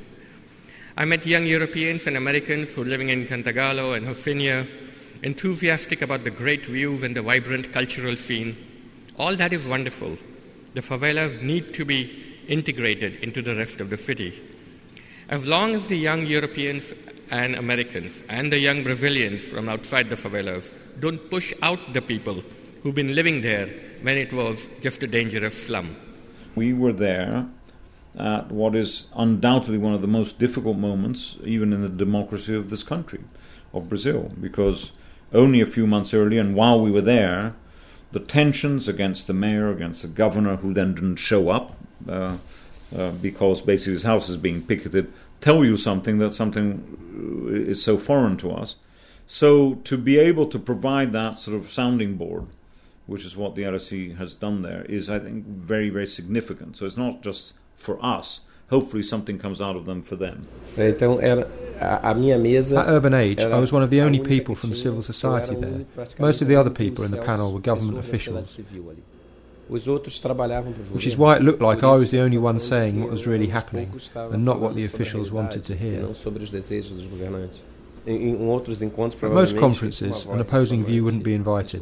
I 0.95 1.05
met 1.05 1.25
young 1.25 1.47
Europeans 1.47 2.05
and 2.05 2.15
Americans 2.15 2.69
who 2.73 2.83
are 2.83 2.85
living 2.85 3.09
in 3.09 3.25
Cantagalo 3.25 3.97
and 3.97 4.05
Rocinha, 4.05 4.67
enthusiastic 5.23 6.01
about 6.01 6.23
the 6.23 6.31
great 6.31 6.65
views 6.65 7.03
and 7.03 7.15
the 7.15 7.21
vibrant 7.21 7.71
cultural 7.71 8.15
scene. 8.15 8.57
All 9.17 9.35
that 9.35 9.53
is 9.53 9.65
wonderful. 9.65 10.17
The 10.73 10.81
favelas 10.81 11.41
need 11.41 11.73
to 11.75 11.85
be 11.85 12.43
integrated 12.47 13.23
into 13.23 13.41
the 13.41 13.55
rest 13.55 13.79
of 13.79 13.89
the 13.89 13.97
city. 13.97 14.41
As 15.29 15.45
long 15.45 15.75
as 15.75 15.87
the 15.87 15.97
young 15.97 16.25
Europeans 16.25 16.93
and 17.31 17.55
Americans 17.55 18.21
and 18.29 18.51
the 18.51 18.59
young 18.59 18.83
Brazilians 18.83 19.41
from 19.43 19.69
outside 19.69 20.09
the 20.09 20.15
favelas 20.17 20.73
don't 20.99 21.29
push 21.29 21.53
out 21.61 21.93
the 21.93 22.01
people 22.01 22.43
who've 22.81 22.93
been 22.93 23.15
living 23.15 23.41
there 23.41 23.67
when 24.01 24.17
it 24.17 24.33
was 24.33 24.67
just 24.81 25.01
a 25.03 25.07
dangerous 25.07 25.65
slum. 25.65 25.95
We 26.55 26.73
were 26.73 26.93
there 26.93 27.47
at 28.19 28.51
what 28.51 28.75
is 28.75 29.07
undoubtedly 29.15 29.77
one 29.77 29.93
of 29.93 30.01
the 30.01 30.07
most 30.07 30.37
difficult 30.37 30.77
moments, 30.77 31.37
even 31.43 31.73
in 31.73 31.81
the 31.81 31.89
democracy 31.89 32.53
of 32.53 32.69
this 32.69 32.83
country, 32.83 33.21
of 33.73 33.89
Brazil, 33.89 34.31
because 34.39 34.91
only 35.33 35.61
a 35.61 35.65
few 35.65 35.87
months 35.87 36.13
earlier, 36.13 36.41
and 36.41 36.55
while 36.55 36.79
we 36.79 36.91
were 36.91 37.01
there, 37.01 37.55
the 38.11 38.19
tensions 38.19 38.87
against 38.87 39.27
the 39.27 39.33
mayor, 39.33 39.71
against 39.71 40.03
the 40.03 40.07
governor, 40.07 40.57
who 40.57 40.73
then 40.73 40.93
didn't 40.93 41.15
show 41.15 41.49
up 41.49 41.75
uh, 42.07 42.37
uh, 42.95 43.11
because 43.11 43.61
basically 43.61 43.93
his 43.93 44.03
house 44.03 44.29
is 44.29 44.37
being 44.37 44.61
picketed, 44.61 45.11
tell 45.41 45.65
you 45.65 45.75
something 45.75 46.19
that 46.19 46.33
something 46.33 47.49
is 47.67 47.83
so 47.83 47.97
foreign 47.97 48.37
to 48.37 48.51
us. 48.51 48.75
So 49.25 49.75
to 49.85 49.97
be 49.97 50.19
able 50.19 50.47
to 50.47 50.59
provide 50.59 51.11
that 51.13 51.39
sort 51.39 51.57
of 51.57 51.71
sounding 51.71 52.17
board, 52.17 52.45
which 53.07 53.25
is 53.25 53.35
what 53.35 53.55
the 53.55 53.63
RSC 53.63 54.17
has 54.17 54.35
done 54.35 54.61
there, 54.61 54.85
is 54.85 55.09
I 55.09 55.19
think 55.19 55.45
very 55.45 55.89
very 55.89 56.05
significant. 56.05 56.77
So 56.77 56.85
it's 56.85 56.97
not 56.97 57.21
just 57.21 57.53
for 57.75 58.03
us. 58.05 58.41
Hopefully 58.73 59.03
something 59.03 59.37
comes 59.37 59.61
out 59.61 59.75
of 59.75 59.85
them 59.85 60.01
for 60.01 60.15
them. 60.15 60.47
Então 60.75 61.19
era 61.21 61.47
a 61.79 62.13
minha 62.15 62.39
mesa. 62.39 62.79
At 62.79 62.87
Urban 62.87 63.13
Age, 63.13 63.41
I 63.41 63.59
was 63.59 63.71
one 63.71 63.83
of 63.83 63.91
the 63.91 64.01
only 64.01 64.19
people 64.19 64.55
from 64.55 64.73
civil 64.73 65.03
society 65.03 65.55
there. 65.55 65.85
Most 66.17 66.41
of 66.41 66.47
the 66.47 66.55
other 66.55 66.71
people 66.71 67.03
in 67.05 67.11
the 67.11 67.21
panel 67.21 67.53
were 67.53 67.59
government 67.59 67.99
officials. 67.99 68.59
Which 69.69 71.07
is 71.07 71.17
why 71.17 71.35
it 71.35 71.41
looked 71.43 71.61
like 71.61 71.83
I 71.83 71.95
was 71.95 72.09
the 72.11 72.19
only 72.19 72.37
one 72.37 72.59
saying 72.59 72.99
what 72.99 73.11
was 73.11 73.27
really 73.27 73.47
happening 73.47 73.91
and 74.15 74.43
not 74.43 74.59
what 74.59 74.75
the 74.75 74.85
officials 74.85 75.31
wanted 75.31 75.65
to 75.65 75.75
hear. 75.75 76.07
At 78.05 79.31
most 79.41 79.57
conferences, 79.57 80.25
an 80.25 80.41
opposing 80.41 80.83
view 80.83 81.03
wouldn't 81.05 81.23
be 81.23 81.33
invited, 81.33 81.81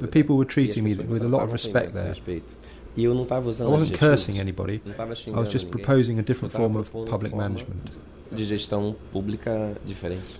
but 0.00 0.10
people 0.10 0.36
were 0.36 0.46
treating 0.46 0.84
me 0.84 0.94
with 0.94 1.22
a 1.22 1.28
lot 1.28 1.42
of 1.42 1.52
respect 1.52 1.92
there. 1.92 2.14
I 3.66 3.70
wasn't 3.70 3.98
cursing 3.98 4.38
anybody, 4.38 4.80
I 4.98 5.40
was 5.40 5.48
just 5.48 5.70
proposing 5.70 6.18
a 6.18 6.22
different 6.22 6.52
form 6.52 6.76
of 6.76 6.90
public 7.06 7.32
management. 7.34 7.96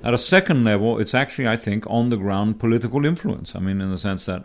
At 0.04 0.12
a 0.14 0.18
second 0.18 0.64
level, 0.64 0.98
it's 0.98 1.14
actually, 1.14 1.48
I 1.48 1.56
think, 1.56 1.86
on 1.88 2.10
the 2.10 2.16
ground 2.16 2.58
political 2.60 3.04
influence. 3.06 3.54
I 3.56 3.60
mean, 3.60 3.80
in 3.80 3.90
the 3.90 3.98
sense 3.98 4.26
that 4.26 4.44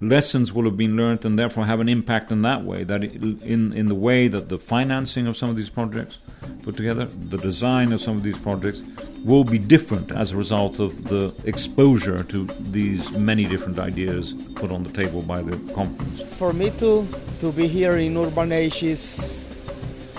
lessons 0.00 0.52
will 0.52 0.64
have 0.64 0.76
been 0.76 0.96
learned 0.96 1.24
and 1.24 1.38
therefore 1.38 1.64
have 1.64 1.80
an 1.80 1.88
impact 1.88 2.30
in 2.30 2.42
that 2.42 2.62
way 2.62 2.84
that 2.84 3.02
in 3.02 3.72
in 3.72 3.86
the 3.88 3.94
way 3.94 4.28
that 4.28 4.48
the 4.48 4.58
financing 4.58 5.26
of 5.26 5.36
some 5.36 5.50
of 5.50 5.56
these 5.56 5.70
projects 5.70 6.18
put 6.62 6.76
together 6.76 7.06
the 7.06 7.38
design 7.38 7.92
of 7.92 8.00
some 8.00 8.16
of 8.16 8.22
these 8.22 8.38
projects 8.38 8.80
will 9.24 9.44
be 9.44 9.58
different 9.58 10.12
as 10.12 10.32
a 10.32 10.36
result 10.36 10.78
of 10.78 11.08
the 11.08 11.34
exposure 11.44 12.22
to 12.22 12.46
these 12.70 13.10
many 13.12 13.44
different 13.44 13.78
ideas 13.78 14.34
put 14.54 14.70
on 14.70 14.84
the 14.84 14.90
table 14.90 15.22
by 15.22 15.42
the 15.42 15.56
conference. 15.74 16.22
For 16.36 16.52
me 16.52 16.70
to 16.78 17.06
to 17.40 17.52
be 17.52 17.66
here 17.66 17.96
in 17.98 18.16
urban 18.16 18.52
age 18.52 18.82
is 18.82 19.44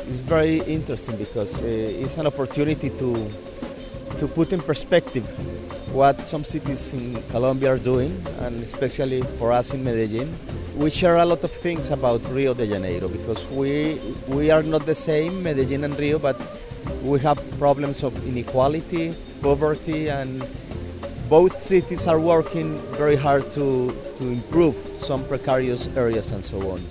is 0.09 0.19
very 0.21 0.59
interesting 0.61 1.15
because 1.15 1.61
uh, 1.61 1.65
it's 2.03 2.17
an 2.17 2.27
opportunity 2.27 2.89
to 2.89 3.31
to 4.19 4.27
put 4.27 4.51
in 4.51 4.61
perspective 4.61 5.25
what 5.91 6.27
some 6.27 6.43
cities 6.43 6.93
in 6.93 7.21
Colombia 7.29 7.73
are 7.73 7.77
doing, 7.77 8.15
and 8.39 8.63
especially 8.63 9.21
for 9.37 9.51
us 9.51 9.73
in 9.73 9.83
Medellin. 9.83 10.33
We 10.75 10.89
share 10.89 11.17
a 11.17 11.25
lot 11.25 11.43
of 11.43 11.51
things 11.51 11.89
about 11.89 12.21
Rio 12.29 12.53
de 12.53 12.67
Janeiro 12.67 13.07
because 13.07 13.45
we 13.47 13.99
we 14.27 14.51
are 14.51 14.63
not 14.63 14.85
the 14.85 14.95
same, 14.95 15.43
Medellin 15.43 15.83
and 15.83 15.97
Rio, 15.99 16.19
but 16.19 16.39
we 17.03 17.19
have 17.19 17.39
problems 17.59 18.03
of 18.03 18.13
inequality, 18.27 19.13
poverty, 19.41 20.09
and 20.09 20.43
both 21.29 21.63
cities 21.63 22.07
are 22.07 22.19
working 22.19 22.77
very 22.97 23.15
hard 23.15 23.51
to, 23.53 23.95
to 24.17 24.23
improve 24.27 24.75
some 24.99 25.23
precarious 25.25 25.87
areas 25.95 26.31
and 26.31 26.43
so 26.43 26.71
on. 26.71 26.81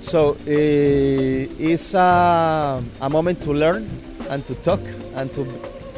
So 0.00 0.30
uh, 0.30 0.36
it's 0.46 1.94
a, 1.94 2.82
a 3.00 3.08
moment 3.10 3.42
to 3.42 3.52
learn 3.52 3.88
and 4.28 4.46
to 4.46 4.54
talk 4.56 4.80
and 5.14 5.32
to 5.34 5.44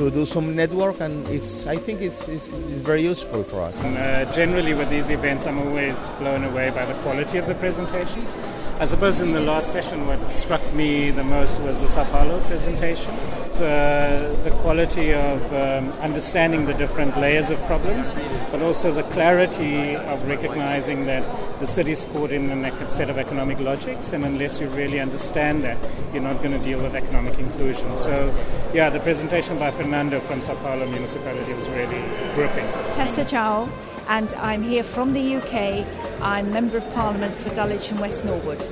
to 0.01 0.11
do 0.11 0.25
some 0.25 0.57
network, 0.57 0.99
and 1.01 1.29
it's 1.29 1.67
I 1.67 1.77
think 1.77 2.01
it's, 2.01 2.27
it's, 2.27 2.49
it's 2.49 2.81
very 2.91 3.03
useful 3.03 3.45
for 3.45 3.61
us. 3.61 3.79
And, 3.81 3.99
uh, 3.99 4.33
generally, 4.33 4.73
with 4.73 4.89
these 4.89 5.11
events, 5.11 5.47
I'm 5.47 5.59
always 5.59 5.97
blown 6.21 6.43
away 6.45 6.71
by 6.71 6.87
the 6.87 6.95
quality 7.03 7.37
of 7.37 7.47
the 7.47 7.55
presentations. 7.55 8.35
I 8.79 8.87
suppose 8.87 9.21
in 9.21 9.33
the 9.35 9.41
last 9.41 9.73
session, 9.73 10.07
what 10.07 10.19
struck 10.31 10.65
me 10.73 11.11
the 11.11 11.25
most 11.25 11.61
was 11.61 11.79
the 11.81 11.89
Sao 11.89 12.05
Paulo 12.05 12.41
presentation. 12.49 13.15
The, 13.61 14.41
the 14.43 14.51
quality 14.63 15.13
of 15.13 15.53
um, 15.53 15.93
understanding 16.01 16.65
the 16.65 16.73
different 16.73 17.19
layers 17.19 17.51
of 17.51 17.59
problems, 17.67 18.15
but 18.51 18.63
also 18.63 18.91
the 18.91 19.03
clarity 19.03 19.97
of 19.97 20.27
recognizing 20.27 21.05
that 21.05 21.23
the 21.61 21.67
city's 21.67 22.05
caught 22.05 22.31
in 22.31 22.51
a 22.51 22.89
set 22.89 23.11
of 23.11 23.19
economic 23.19 23.61
logics, 23.61 24.13
and 24.13 24.25
unless 24.25 24.63
you 24.63 24.69
really 24.71 24.99
understand 24.99 25.63
that, 25.65 25.77
you're 26.15 26.23
not 26.23 26.39
going 26.39 26.53
to 26.53 26.65
deal 26.65 26.81
with 26.81 26.95
economic 26.95 27.39
inclusion. 27.39 27.99
So, 27.99 28.35
yeah, 28.73 28.89
the 28.89 29.01
presentation 29.01 29.59
by 29.59 29.71
Fernando 29.73 30.21
from 30.21 30.41
Sao 30.41 30.55
Paulo 30.55 30.87
municipality 30.87 31.53
was 31.53 31.69
really 31.69 32.03
gripping. 32.35 32.65
Tessa 32.95 33.27
Jowell, 33.27 33.69
and 34.09 34.33
I'm 34.35 34.63
here 34.63 34.83
from 34.83 35.13
the 35.13 35.37
UK. 35.37 35.87
I'm 36.23 36.51
Member 36.51 36.79
of 36.79 36.95
Parliament 36.95 37.35
for 37.35 37.55
Dulwich 37.55 37.91
and 37.91 38.01
West 38.01 38.25
Norwood. 38.25 38.67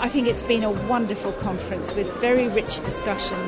I 0.00 0.08
think 0.08 0.26
it's 0.26 0.42
been 0.42 0.64
a 0.64 0.72
wonderful 0.88 1.30
conference 1.34 1.94
with 1.94 2.12
very 2.14 2.48
rich 2.48 2.80
discussion. 2.80 3.38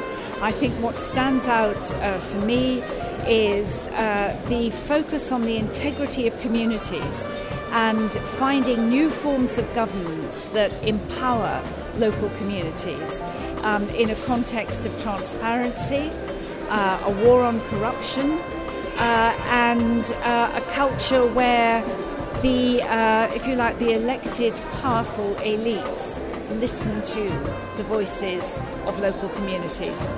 I 0.43 0.52
think 0.52 0.75
what 0.83 0.99
stands 0.99 1.47
out 1.47 1.90
uh, 1.93 2.21
for 2.21 2.38
me 2.40 2.83
is 3.26 3.88
uh, 3.88 4.38
the 4.49 4.71
focus 4.71 5.33
on 5.33 5.43
the 5.43 5.57
integrity 5.57 6.26
of 6.26 6.38
communities 6.40 7.26
and 7.71 8.12
finding 8.38 8.88
new 8.88 9.09
forms 9.09 9.57
of 9.57 9.75
governance 9.75 10.47
that 10.49 10.71
empower 10.83 11.62
local 11.99 12.28
communities 12.31 13.21
um, 13.62 13.88
in 13.90 14.11
a 14.11 14.14
context 14.26 14.85
of 14.85 15.02
transparency, 15.02 16.11
uh, 16.69 17.02
a 17.05 17.25
war 17.25 17.43
on 17.43 17.59
corruption, 17.62 18.33
uh, 18.33 19.35
and 19.47 20.05
uh, 20.23 20.52
a 20.55 20.61
culture 20.73 21.26
where 21.33 21.83
the, 22.43 22.83
uh, 22.83 23.33
if 23.35 23.47
you 23.47 23.55
like, 23.55 23.78
the 23.78 23.93
elected 23.93 24.55
powerful 24.83 25.35
elites 25.37 26.21
listen 26.53 27.03
to 27.03 27.23
the 27.76 27.83
voices 27.85 28.59
of 28.87 28.99
local 28.99 29.29
communities. 29.31 30.15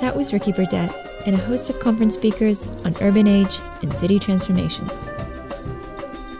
That 0.00 0.14
was 0.16 0.32
Ricky 0.32 0.52
Burdett 0.52 0.94
and 1.26 1.36
a 1.36 1.38
host 1.38 1.68
of 1.68 1.78
conference 1.80 2.14
speakers 2.14 2.66
on 2.84 2.94
urban 3.00 3.26
age 3.26 3.58
and 3.82 3.92
city 3.92 4.18
transformations. 4.18 4.90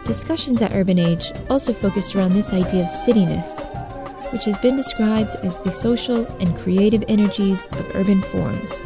Discussions 0.05 0.61
at 0.61 0.73
Urban 0.73 0.99
Age 0.99 1.31
also 1.49 1.71
focused 1.71 2.15
around 2.15 2.33
this 2.33 2.51
idea 2.51 2.83
of 2.83 2.89
cityness, 2.89 3.47
which 4.33 4.45
has 4.45 4.57
been 4.57 4.75
described 4.75 5.35
as 5.43 5.59
the 5.59 5.71
social 5.71 6.25
and 6.37 6.57
creative 6.57 7.03
energies 7.07 7.65
of 7.67 7.95
urban 7.95 8.21
forms. 8.21 8.81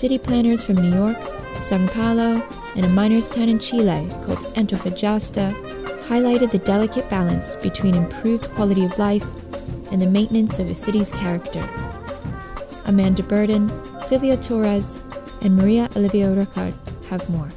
City 0.00 0.16
planners 0.16 0.62
from 0.62 0.76
New 0.76 0.96
York, 0.96 1.22
Sao 1.62 1.86
Paulo, 1.88 2.42
and 2.74 2.86
a 2.86 2.88
miner's 2.88 3.28
town 3.28 3.50
in 3.50 3.58
Chile 3.58 4.08
called 4.24 4.38
Antofagasta 4.56 5.52
highlighted 6.08 6.50
the 6.52 6.58
delicate 6.60 7.06
balance 7.10 7.54
between 7.56 7.94
improved 7.94 8.48
quality 8.54 8.82
of 8.82 8.98
life 8.98 9.26
and 9.92 10.00
the 10.00 10.06
maintenance 10.06 10.58
of 10.58 10.70
a 10.70 10.74
city's 10.74 11.12
character. 11.12 11.62
Amanda 12.86 13.22
Burden, 13.22 13.70
Sylvia 14.00 14.38
Torres, 14.38 14.96
and 15.42 15.54
Maria 15.54 15.90
Olivia 15.94 16.28
Ricard 16.28 16.72
have 17.10 17.28
more. 17.28 17.50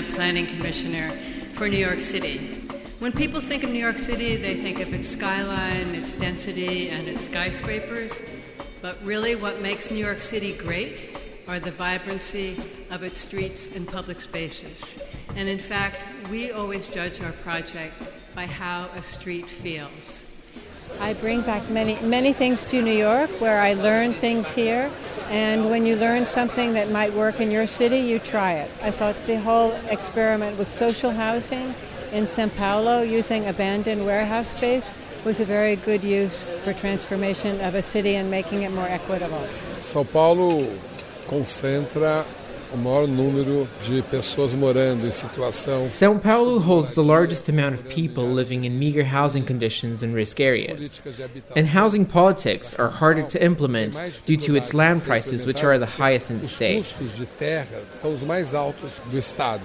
The 0.00 0.14
Planning 0.14 0.46
Commissioner 0.46 1.10
for 1.52 1.68
New 1.68 1.76
York 1.76 2.00
City. 2.00 2.38
When 3.00 3.12
people 3.12 3.38
think 3.38 3.64
of 3.64 3.70
New 3.70 3.78
York 3.78 3.98
City, 3.98 4.36
they 4.36 4.54
think 4.54 4.80
of 4.80 4.94
its 4.94 5.08
skyline, 5.08 5.94
its 5.94 6.14
density, 6.14 6.88
and 6.88 7.06
its 7.06 7.24
skyscrapers. 7.24 8.10
But 8.80 8.96
really, 9.04 9.34
what 9.34 9.60
makes 9.60 9.90
New 9.90 10.02
York 10.02 10.22
City 10.22 10.56
great 10.56 11.18
are 11.46 11.60
the 11.60 11.72
vibrancy 11.72 12.56
of 12.90 13.02
its 13.02 13.18
streets 13.18 13.76
and 13.76 13.86
public 13.86 14.22
spaces. 14.22 14.96
And 15.36 15.50
in 15.50 15.58
fact, 15.58 15.98
we 16.30 16.50
always 16.50 16.88
judge 16.88 17.20
our 17.20 17.32
project 17.32 17.92
by 18.34 18.46
how 18.46 18.88
a 18.94 19.02
street 19.02 19.46
feels. 19.46 20.24
I 21.00 21.14
bring 21.14 21.40
back 21.40 21.68
many, 21.70 21.98
many 22.00 22.34
things 22.34 22.66
to 22.66 22.82
New 22.82 22.92
York 22.92 23.30
where 23.40 23.58
I 23.58 23.72
learn 23.72 24.12
things 24.12 24.50
here. 24.50 24.90
And 25.30 25.70
when 25.70 25.86
you 25.86 25.96
learn 25.96 26.26
something 26.26 26.74
that 26.74 26.90
might 26.90 27.14
work 27.14 27.40
in 27.40 27.50
your 27.50 27.66
city, 27.66 27.98
you 27.98 28.18
try 28.18 28.52
it. 28.54 28.70
I 28.82 28.90
thought 28.90 29.16
the 29.26 29.40
whole 29.40 29.72
experiment 29.88 30.58
with 30.58 30.68
social 30.68 31.12
housing 31.12 31.74
in 32.12 32.26
Sao 32.26 32.48
Paulo 32.48 33.00
using 33.00 33.46
abandoned 33.46 34.04
warehouse 34.04 34.50
space 34.50 34.90
was 35.24 35.40
a 35.40 35.44
very 35.44 35.76
good 35.76 36.04
use 36.04 36.44
for 36.64 36.74
transformation 36.74 37.60
of 37.62 37.74
a 37.74 37.82
city 37.82 38.16
and 38.16 38.30
making 38.30 38.62
it 38.62 38.72
more 38.72 38.88
equitable. 38.88 39.46
São 39.80 40.04
Paulo 40.04 40.66
concentra 41.26 42.26
o 42.72 42.76
maior 42.76 43.06
número 43.08 43.66
de 43.84 44.02
pessoas 44.02 44.54
morando 44.54 45.06
em 45.06 45.10
situação. 45.10 45.88
São 45.88 46.18
Paulo 46.18 46.58
holds 46.58 46.94
the 46.94 47.02
largest 47.02 47.50
amount 47.50 47.74
of 47.74 47.84
people 47.84 48.24
living 48.24 48.64
in 48.64 48.78
meager 48.78 49.04
housing 49.04 49.42
conditions 49.42 50.02
in 50.02 50.12
risk 50.14 50.40
areas. 50.40 51.02
And 51.56 51.66
housing 51.66 52.04
politics 52.04 52.74
are 52.78 52.90
harder 52.90 53.24
to 53.28 53.44
implement 53.44 53.98
due 54.26 54.36
to 54.36 54.56
its 54.56 54.72
land 54.72 55.02
prices, 55.04 55.44
which 55.44 55.64
are 55.64 55.78
the 55.78 55.86
highest 55.86 56.30
in 56.30 56.40
the 56.40 56.46
state. 56.46 56.80
Os 56.80 56.92
custos 56.92 57.16
de 57.16 57.26
terra 57.38 57.80
são 58.00 58.14
os 58.14 58.22
mais 58.22 58.54
altos 58.54 58.92
do 59.10 59.18
estado. 59.18 59.64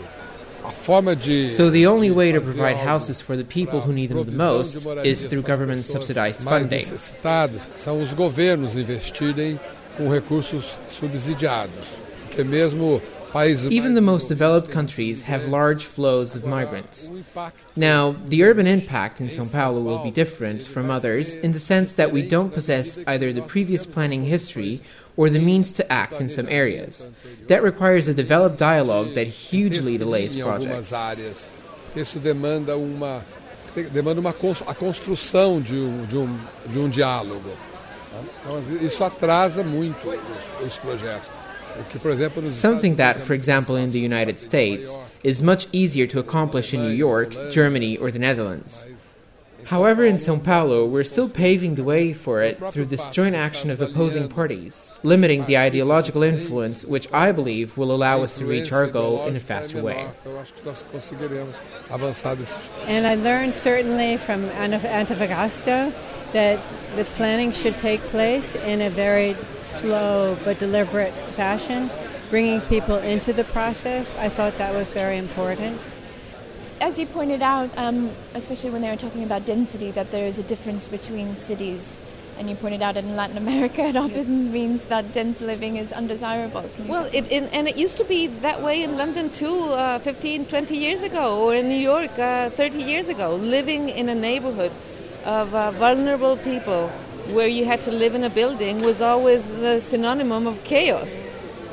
A 0.64 0.72
forma 0.72 1.16
de 1.16 1.50
So 1.52 1.70
the 1.70 1.86
only 1.86 2.10
way 2.10 2.34
to 2.34 2.42
provide 2.42 2.78
houses 2.78 3.22
for 3.22 3.38
the 3.38 3.44
people 3.44 3.82
who 3.82 3.94
need 3.94 4.10
them 4.10 4.26
the 4.26 4.32
most 4.32 4.78
is 5.04 5.24
through 5.26 5.44
government 5.44 5.84
subsidized 5.86 6.42
funding. 6.42 6.84
são 7.76 8.02
os 8.02 8.14
governos 8.14 8.76
investirem 8.76 9.60
com 9.96 10.10
recursos 10.10 10.74
subsidiados, 10.90 11.94
porque 11.94 11.96
mesmo 11.96 12.15
países 12.15 12.15
Even 13.36 13.96
the 13.96 14.02
most 14.02 14.30
developed 14.30 14.72
countries 14.72 15.22
have 15.24 15.46
large 15.46 15.84
flows 15.86 16.36
of 16.36 16.46
migrants. 16.46 17.12
Now, 17.76 18.16
the 18.26 18.44
urban 18.44 18.66
impact 18.66 19.20
in 19.20 19.30
Sao 19.30 19.44
Paulo 19.46 19.82
will 19.82 20.04
be 20.04 20.12
different 20.12 20.64
from 20.64 20.90
others 20.90 21.36
in 21.36 21.52
the 21.52 21.60
sense 21.60 21.92
that 21.94 22.14
we 22.14 22.22
don't 22.22 22.54
possess 22.54 22.98
either 23.06 23.34
the 23.34 23.42
previous 23.42 23.86
planning 23.86 24.24
history 24.24 24.82
or 25.18 25.30
the 25.30 25.40
means 25.40 25.74
to 25.74 25.92
act 25.92 26.22
in 26.22 26.30
some 26.30 26.48
areas. 26.50 27.10
That 27.48 27.62
requires 27.62 28.08
a 28.08 28.14
developed 28.14 28.58
dialogue 28.58 29.16
that 29.16 29.28
hugely 29.28 29.98
delays 29.98 30.34
projects. 30.36 31.50
Isso 31.96 32.20
demanda 32.20 32.78
uma 32.78 33.24
demanda 33.92 34.22
uma 34.22 34.30
a 34.30 34.74
construção 34.74 35.62
de 35.62 35.76
um, 35.76 36.06
de 36.06 36.18
um, 36.18 36.40
de 36.68 36.80
um 36.80 36.90
diálogo. 36.90 37.52
Então, 38.42 38.62
isso 38.82 39.04
atrasa 39.04 39.64
muito 39.64 40.08
os, 40.08 40.68
os 40.68 40.78
projetos. 40.78 41.30
O 41.80 41.84
que, 41.92 42.00
por 42.00 42.12
exemplo, 42.12 42.42
nos 42.42 42.56
Something 42.56 42.96
that, 42.96 43.22
for 43.22 43.34
example, 43.34 43.76
in 43.76 43.92
the 43.92 44.00
United 44.00 44.40
States, 44.40 44.98
is 45.24 45.42
much 45.42 45.68
easier 45.72 46.08
to 46.08 46.20
accomplish 46.20 46.74
in 46.74 46.82
New 46.82 46.94
York, 46.96 47.36
Germany, 47.52 47.98
or 47.98 48.12
the 48.12 48.20
Netherlands. 48.20 48.86
However, 49.66 50.06
in 50.06 50.20
Sao 50.20 50.38
Paulo, 50.38 50.86
we're 50.86 51.04
still 51.04 51.28
paving 51.28 51.74
the 51.74 51.84
way 51.84 52.14
for 52.14 52.44
it 52.44 52.60
through 52.72 52.86
this 52.86 53.04
joint 53.08 53.34
action 53.36 53.72
of 53.72 53.82
opposing 53.82 54.30
parties, 54.30 54.94
limiting 55.02 55.46
the 55.46 55.58
ideological 55.58 56.22
influence 56.22 56.86
which 56.86 57.08
I 57.12 57.32
believe 57.32 57.76
will 57.76 57.92
allow 57.92 58.22
us 58.22 58.36
to 58.36 58.46
reach 58.46 58.72
our 58.72 58.86
goal 58.86 59.26
in 59.26 59.36
a 59.36 59.40
faster 59.40 59.82
way. 59.82 60.06
Então, 60.22 60.38
acho 60.40 60.54
que 60.54 60.64
nós 60.64 60.86
conseguiremos 60.92 61.56
avançar 61.90 62.36
desse 62.36 62.60
And 62.88 63.08
I 63.08 63.16
learned 63.16 63.56
certainly 63.56 64.18
from 64.18 64.44
Antef- 64.52 64.86
Antofagasta 64.86 65.92
that 66.36 66.60
the 66.98 67.06
planning 67.16 67.50
should 67.50 67.78
take 67.78 68.02
place 68.12 68.56
in 68.56 68.82
a 68.82 68.90
very 68.90 69.38
slow 69.62 70.38
but 70.44 70.60
deliberate 70.60 71.14
fashion, 71.40 71.90
bringing 72.30 72.60
people 72.60 72.98
into 72.98 73.32
the 73.32 73.46
process. 73.46 74.14
I 74.18 74.28
thought 74.28 74.58
that 74.58 74.74
was 74.74 74.92
very 74.92 75.18
important. 75.18 75.80
As 76.82 77.00
you 77.00 77.06
pointed 77.06 77.42
out, 77.42 77.70
um, 77.78 78.12
especially 78.34 78.70
when 78.70 78.82
they 78.82 78.90
were 78.90 78.98
talking 78.98 79.24
about 79.24 79.46
density, 79.46 79.92
that 79.92 80.12
there 80.12 80.28
is 80.28 80.38
a 80.38 80.44
difference 80.44 80.90
between 80.90 81.38
cities. 81.38 82.00
And 82.38 82.50
you 82.50 82.58
pointed 82.58 82.82
out 82.82 82.98
in 82.98 83.16
Latin 83.16 83.38
America, 83.38 83.84
it 83.84 83.96
often 83.96 84.52
means 84.52 84.84
that 84.88 85.14
dense 85.14 85.40
living 85.40 85.78
is 85.78 85.94
undesirable. 85.94 86.70
Well, 86.86 87.06
it, 87.14 87.32
it, 87.32 87.50
and 87.54 87.66
it 87.66 87.78
used 87.78 87.96
to 88.00 88.04
be 88.04 88.28
that 88.44 88.62
way 88.62 88.84
in 88.84 88.98
London 88.98 89.30
too, 89.30 89.72
uh, 89.72 90.00
15, 90.00 90.48
20 90.48 90.76
years 90.76 91.02
ago, 91.02 91.46
or 91.46 91.56
in 91.56 91.70
New 91.70 91.80
York 91.94 92.20
uh, 92.20 92.50
30 92.50 92.84
years 92.84 93.08
ago. 93.08 93.36
Living 93.36 93.88
in 93.88 94.10
a 94.10 94.16
neighborhood 94.16 94.74
of 95.26 95.54
uh, 95.56 95.72
vulnerable 95.72 96.38
people 96.38 96.88
where 97.34 97.48
you 97.48 97.66
had 97.66 97.82
to 97.82 97.92
live 97.92 98.14
in 98.14 98.24
a 98.24 98.30
building 98.30 98.82
was 98.82 99.02
always 99.02 99.50
the 99.50 99.80
synonym 99.80 100.32
of 100.32 100.64
chaos. 100.64 101.26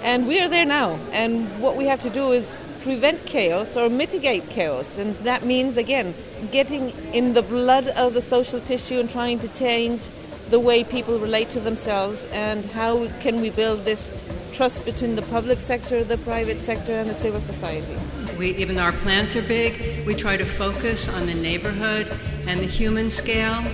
And 0.03 0.27
we 0.27 0.41
are 0.41 0.49
there 0.49 0.65
now, 0.65 0.99
and 1.13 1.47
what 1.61 1.77
we 1.77 1.85
have 1.85 2.01
to 2.01 2.11
do 2.11 2.33
is 2.33 2.63
prevent 2.83 3.25
chaos 3.27 3.77
or 3.77 3.89
mitigate 3.89 4.49
chaos. 4.49 4.99
And 4.99 5.15
that 5.17 5.45
means, 5.45 5.77
again, 5.77 6.15
getting 6.51 6.91
in 7.13 7.35
the 7.35 7.43
blood 7.43 7.89
of 7.89 8.15
the 8.15 8.21
social 8.21 8.61
tissue 8.61 8.99
and 8.99 9.09
trying 9.09 9.39
to 9.41 9.49
change 9.49 10.09
the 10.51 10.59
way 10.59 10.83
people 10.83 11.19
relate 11.19 11.51
to 11.51 11.61
themselves 11.61 12.27
and 12.33 12.65
how 12.65 13.09
can 13.21 13.41
we 13.41 13.51
build 13.51 13.85
this 13.85 14.13
trust 14.53 14.85
between 14.85 15.17
the 15.17 15.23
public 15.23 15.59
sector, 15.59 16.05
the 16.05 16.19
private 16.19 16.59
sector, 16.59 16.93
and 16.93 17.09
the 17.09 17.15
civil 17.15 17.41
society. 17.41 17.97
We, 18.39 18.55
even 18.57 18.77
though 18.77 18.83
our 18.83 18.93
plans 18.93 19.35
are 19.35 19.43
big, 19.43 20.07
we 20.07 20.15
try 20.15 20.37
to 20.37 20.45
focus 20.45 21.09
on 21.09 21.27
the 21.27 21.35
neighborhood 21.35 22.07
and 22.47 22.61
the 22.61 22.67
human 22.67 23.11
scale, 23.11 23.65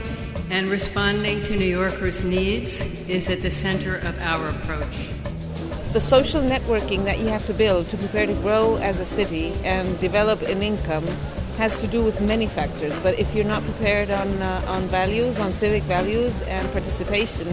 and 0.51 0.69
responding 0.69 1.43
to 1.45 1.57
New 1.57 1.67
Yorkers' 1.67 2.25
needs 2.25 2.81
is 3.09 3.29
at 3.29 3.43
the 3.43 3.51
center 3.51 3.97
of 3.97 4.19
our 4.21 4.49
approach. 4.49 5.09
The 5.93 6.01
social 6.01 6.43
networking 6.43 7.05
that 7.05 7.19
you 7.19 7.27
have 7.29 7.47
to 7.47 7.55
build 7.55 7.89
to 7.89 7.97
prepare 7.97 8.27
to 8.27 8.35
grow 8.35 8.77
as 8.77 9.01
a 9.01 9.05
city 9.05 9.53
and 9.65 9.99
develop 10.01 10.43
an 10.43 10.63
income 10.63 11.07
has 11.57 11.81
to 11.81 11.87
do 11.87 12.05
with 12.05 12.21
many 12.21 12.47
factors. 12.47 12.97
But 13.01 13.19
if 13.19 13.35
you're 13.35 13.45
not 13.45 13.63
prepared 13.65 14.11
on, 14.11 14.29
uh, 14.41 14.65
on 14.69 14.83
values, 14.89 15.41
on 15.41 15.51
civic 15.51 15.83
values 15.85 16.41
and 16.43 16.71
participation, 16.73 17.49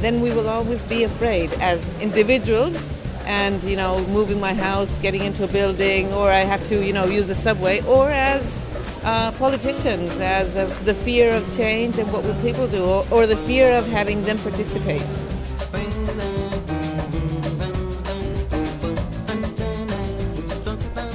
then 0.00 0.20
we 0.20 0.32
will 0.32 0.48
always 0.48 0.82
be 0.84 1.04
afraid 1.04 1.52
as 1.54 1.84
individuals 2.00 2.90
and, 3.24 3.62
you 3.64 3.76
know, 3.76 4.04
moving 4.08 4.40
my 4.40 4.54
house, 4.54 4.98
getting 4.98 5.22
into 5.22 5.44
a 5.44 5.48
building, 5.48 6.12
or 6.12 6.30
I 6.30 6.40
have 6.40 6.64
to, 6.66 6.84
you 6.84 6.92
know, 6.92 7.06
use 7.06 7.26
the 7.26 7.34
subway, 7.34 7.82
or 7.82 8.08
as 8.10 8.56
uh, 9.04 9.32
politicians, 9.32 10.12
as 10.18 10.54
the 10.84 10.94
fear 10.94 11.34
of 11.34 11.56
change 11.56 11.98
and 11.98 12.10
what 12.12 12.22
will 12.22 12.40
people 12.42 12.68
do, 12.68 12.84
or, 12.84 13.06
or 13.10 13.26
the 13.26 13.36
fear 13.38 13.72
of 13.72 13.86
having 13.88 14.22
them 14.22 14.38
participate. 14.38 15.04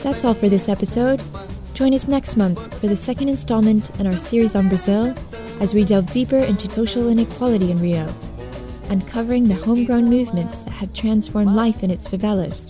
That's 0.04 0.26
all 0.26 0.34
for 0.34 0.50
this 0.50 0.68
episode. 0.68 1.22
Join 1.74 1.94
us 1.94 2.08
next 2.08 2.36
month 2.36 2.60
for 2.80 2.88
the 2.88 2.96
second 2.96 3.30
installment 3.30 3.90
in 4.00 4.06
our 4.06 4.18
series 4.18 4.56
on 4.56 4.68
Brazil 4.68 5.16
as 5.62 5.74
we 5.74 5.86
delve 5.86 6.12
deeper 6.12 6.38
into 6.38 6.70
social 6.70 7.08
inequality 7.08 7.72
in 7.72 7.78
Rio, 7.78 8.14
uncovering 8.92 9.48
the 9.48 9.56
homegrown 9.56 10.10
movements 10.10 10.60
that 10.60 10.72
have 10.72 10.94
transformed 10.94 11.56
life 11.56 11.82
in 11.82 11.90
its 11.90 12.10
favelas, 12.10 12.68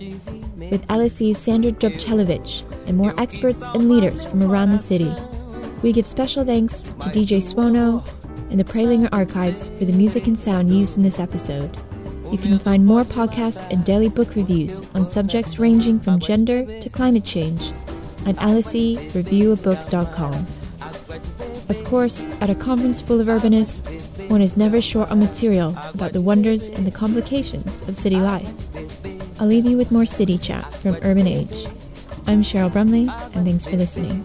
with 0.69 0.85
LSE's 0.87 1.39
Sandra 1.39 1.71
Dubcelovic 1.71 2.63
and 2.87 2.95
more 2.95 3.19
experts 3.19 3.63
and 3.63 3.89
leaders 3.89 4.23
from 4.23 4.43
around 4.43 4.69
the 4.69 4.77
city. 4.77 5.11
We 5.81 5.91
give 5.91 6.05
special 6.05 6.45
thanks 6.45 6.83
to 6.83 7.09
DJ 7.09 7.41
Swono 7.41 8.07
and 8.51 8.59
the 8.59 8.63
Prelinger 8.63 9.09
Archives 9.11 9.69
for 9.79 9.85
the 9.85 9.93
music 9.93 10.27
and 10.27 10.37
sound 10.37 10.69
used 10.69 10.95
in 10.95 11.01
this 11.01 11.17
episode. 11.17 11.75
You 12.31 12.37
can 12.37 12.59
find 12.59 12.85
more 12.85 13.03
podcasts 13.03 13.67
and 13.71 13.83
daily 13.83 14.09
book 14.09 14.35
reviews 14.35 14.79
on 14.93 15.09
subjects 15.09 15.57
ranging 15.57 15.99
from 15.99 16.19
gender 16.19 16.79
to 16.79 16.89
climate 16.89 17.25
change 17.25 17.71
at 18.27 18.35
lsereviewofbooks.com. 18.35 20.45
Of 21.71 21.81
course, 21.85 22.25
at 22.41 22.49
a 22.49 22.55
conference 22.55 23.01
full 23.01 23.21
of 23.21 23.27
urbanists, 23.29 23.79
one 24.29 24.41
is 24.41 24.57
never 24.57 24.81
short 24.81 25.09
on 25.09 25.19
material 25.19 25.73
about 25.93 26.11
the 26.11 26.19
wonders 26.19 26.65
and 26.65 26.85
the 26.85 26.91
complications 26.91 27.71
of 27.87 27.95
city 27.95 28.17
life. 28.17 28.51
I'll 29.39 29.47
leave 29.47 29.65
you 29.65 29.77
with 29.77 29.89
more 29.89 30.05
city 30.05 30.37
chat 30.37 30.65
from 30.75 30.97
Urban 31.01 31.27
Age. 31.27 31.67
I'm 32.27 32.43
Cheryl 32.43 32.69
Brumley, 32.69 33.07
and 33.33 33.45
thanks 33.45 33.65
for 33.65 33.77
listening. 33.77 34.21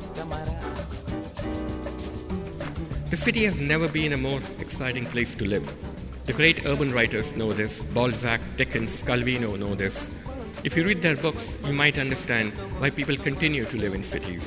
The 3.10 3.16
city 3.16 3.44
has 3.44 3.60
never 3.60 3.86
been 3.86 4.12
a 4.12 4.16
more 4.16 4.40
exciting 4.58 5.06
place 5.06 5.32
to 5.36 5.44
live. 5.44 5.72
The 6.24 6.32
great 6.32 6.66
urban 6.66 6.92
writers 6.92 7.36
know 7.36 7.52
this. 7.52 7.80
Balzac, 7.94 8.40
Dickens, 8.56 8.90
Calvino 9.04 9.56
know 9.56 9.76
this. 9.76 10.10
If 10.64 10.76
you 10.76 10.84
read 10.84 11.00
their 11.00 11.16
books, 11.16 11.56
you 11.64 11.72
might 11.72 11.96
understand 11.96 12.54
why 12.80 12.90
people 12.90 13.14
continue 13.14 13.64
to 13.66 13.76
live 13.76 13.94
in 13.94 14.02
cities. 14.02 14.42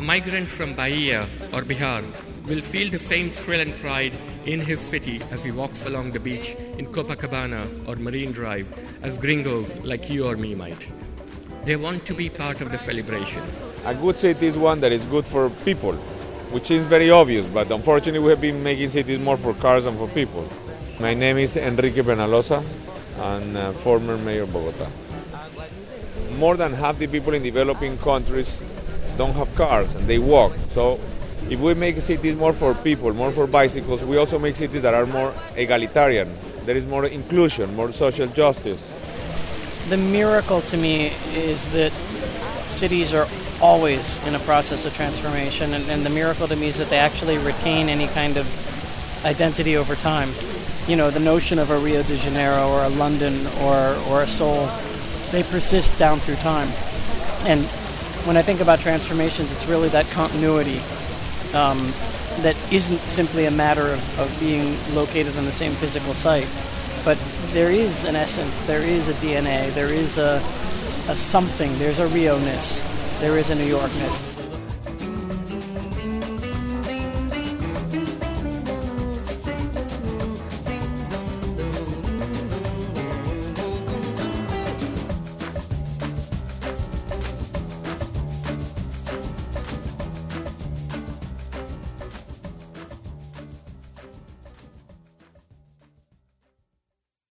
A 0.00 0.02
migrant 0.02 0.48
from 0.48 0.72
Bahia 0.74 1.28
or 1.52 1.60
Bihar 1.60 2.02
will 2.46 2.62
feel 2.62 2.90
the 2.90 2.98
same 2.98 3.30
thrill 3.30 3.60
and 3.60 3.76
pride 3.80 4.14
in 4.46 4.58
his 4.58 4.80
city 4.80 5.20
as 5.30 5.44
he 5.44 5.50
walks 5.50 5.84
along 5.84 6.12
the 6.12 6.18
beach 6.18 6.56
in 6.78 6.86
Copacabana 6.86 7.86
or 7.86 7.96
Marine 7.96 8.32
Drive 8.32 8.70
as 9.02 9.18
gringos 9.18 9.76
like 9.84 10.08
you 10.08 10.26
or 10.26 10.38
me 10.38 10.54
might. 10.54 10.88
They 11.66 11.76
want 11.76 12.06
to 12.06 12.14
be 12.14 12.30
part 12.30 12.62
of 12.62 12.72
the 12.72 12.78
celebration. 12.78 13.42
A 13.84 13.94
good 13.94 14.18
city 14.18 14.46
is 14.46 14.56
one 14.56 14.80
that 14.80 14.90
is 14.90 15.04
good 15.04 15.26
for 15.26 15.50
people, 15.66 15.92
which 16.56 16.70
is 16.70 16.82
very 16.86 17.10
obvious, 17.10 17.44
but 17.48 17.70
unfortunately 17.70 18.20
we 18.20 18.30
have 18.30 18.40
been 18.40 18.62
making 18.62 18.88
cities 18.88 19.18
more 19.18 19.36
for 19.36 19.52
cars 19.52 19.84
than 19.84 19.98
for 19.98 20.08
people. 20.08 20.48
My 20.98 21.12
name 21.12 21.36
is 21.36 21.58
Enrique 21.58 22.00
Penalosa, 22.00 22.64
and 23.18 23.54
uh, 23.54 23.72
former 23.84 24.16
mayor 24.16 24.44
of 24.44 24.52
Bogota. 24.54 24.88
More 26.38 26.56
than 26.56 26.72
half 26.72 26.98
the 26.98 27.06
people 27.06 27.34
in 27.34 27.42
developing 27.42 27.98
countries 27.98 28.62
don't 29.20 29.34
have 29.34 29.54
cars 29.54 29.94
and 29.94 30.06
they 30.06 30.18
walk. 30.18 30.52
So 30.70 30.98
if 31.50 31.60
we 31.60 31.74
make 31.74 32.00
cities 32.00 32.36
more 32.36 32.54
for 32.54 32.74
people, 32.74 33.12
more 33.12 33.32
for 33.32 33.46
bicycles, 33.46 34.02
we 34.02 34.16
also 34.16 34.38
make 34.38 34.56
cities 34.56 34.80
that 34.80 34.94
are 34.94 35.04
more 35.04 35.34
egalitarian. 35.56 36.28
There 36.64 36.76
is 36.76 36.86
more 36.86 37.04
inclusion, 37.04 37.74
more 37.76 37.92
social 37.92 38.28
justice. 38.28 38.80
The 39.90 39.98
miracle 39.98 40.62
to 40.72 40.76
me 40.76 41.12
is 41.34 41.70
that 41.72 41.92
cities 42.66 43.12
are 43.12 43.28
always 43.60 44.24
in 44.26 44.34
a 44.34 44.38
process 44.38 44.86
of 44.86 44.94
transformation, 44.94 45.74
and, 45.74 45.84
and 45.90 46.06
the 46.06 46.10
miracle 46.10 46.48
to 46.48 46.56
me 46.56 46.68
is 46.68 46.78
that 46.78 46.88
they 46.88 46.98
actually 46.98 47.36
retain 47.38 47.90
any 47.90 48.06
kind 48.06 48.38
of 48.38 48.46
identity 49.26 49.76
over 49.76 49.96
time. 49.96 50.30
You 50.88 50.96
know, 50.96 51.10
the 51.10 51.20
notion 51.20 51.58
of 51.58 51.70
a 51.70 51.78
Rio 51.78 52.02
de 52.04 52.16
Janeiro 52.16 52.68
or 52.70 52.84
a 52.84 52.88
London 52.88 53.34
or, 53.60 53.96
or 54.08 54.22
a 54.22 54.26
Seoul, 54.26 54.70
they 55.30 55.42
persist 55.42 55.98
down 55.98 56.20
through 56.20 56.36
time. 56.36 56.68
And 57.44 57.68
when 58.24 58.36
I 58.36 58.42
think 58.42 58.60
about 58.60 58.80
transformations, 58.80 59.52
it's 59.52 59.66
really 59.66 59.88
that 59.90 60.06
continuity 60.10 60.80
um, 61.54 61.92
that 62.40 62.56
isn't 62.72 63.00
simply 63.00 63.46
a 63.46 63.50
matter 63.50 63.86
of, 63.86 64.18
of 64.18 64.40
being 64.40 64.76
located 64.94 65.36
on 65.36 65.44
the 65.44 65.52
same 65.52 65.72
physical 65.72 66.14
site, 66.14 66.48
but 67.04 67.18
there 67.52 67.70
is 67.70 68.04
an 68.04 68.16
essence, 68.16 68.62
there 68.62 68.82
is 68.82 69.08
a 69.08 69.14
DNA, 69.14 69.72
there 69.74 69.92
is 69.92 70.18
a, 70.18 70.42
a 71.08 71.16
something, 71.16 71.76
there's 71.78 71.98
a 71.98 72.06
Rio 72.08 72.38
ness, 72.38 72.80
there 73.20 73.38
is 73.38 73.50
a 73.50 73.54
New 73.54 73.68
Yorkness. 73.68 74.29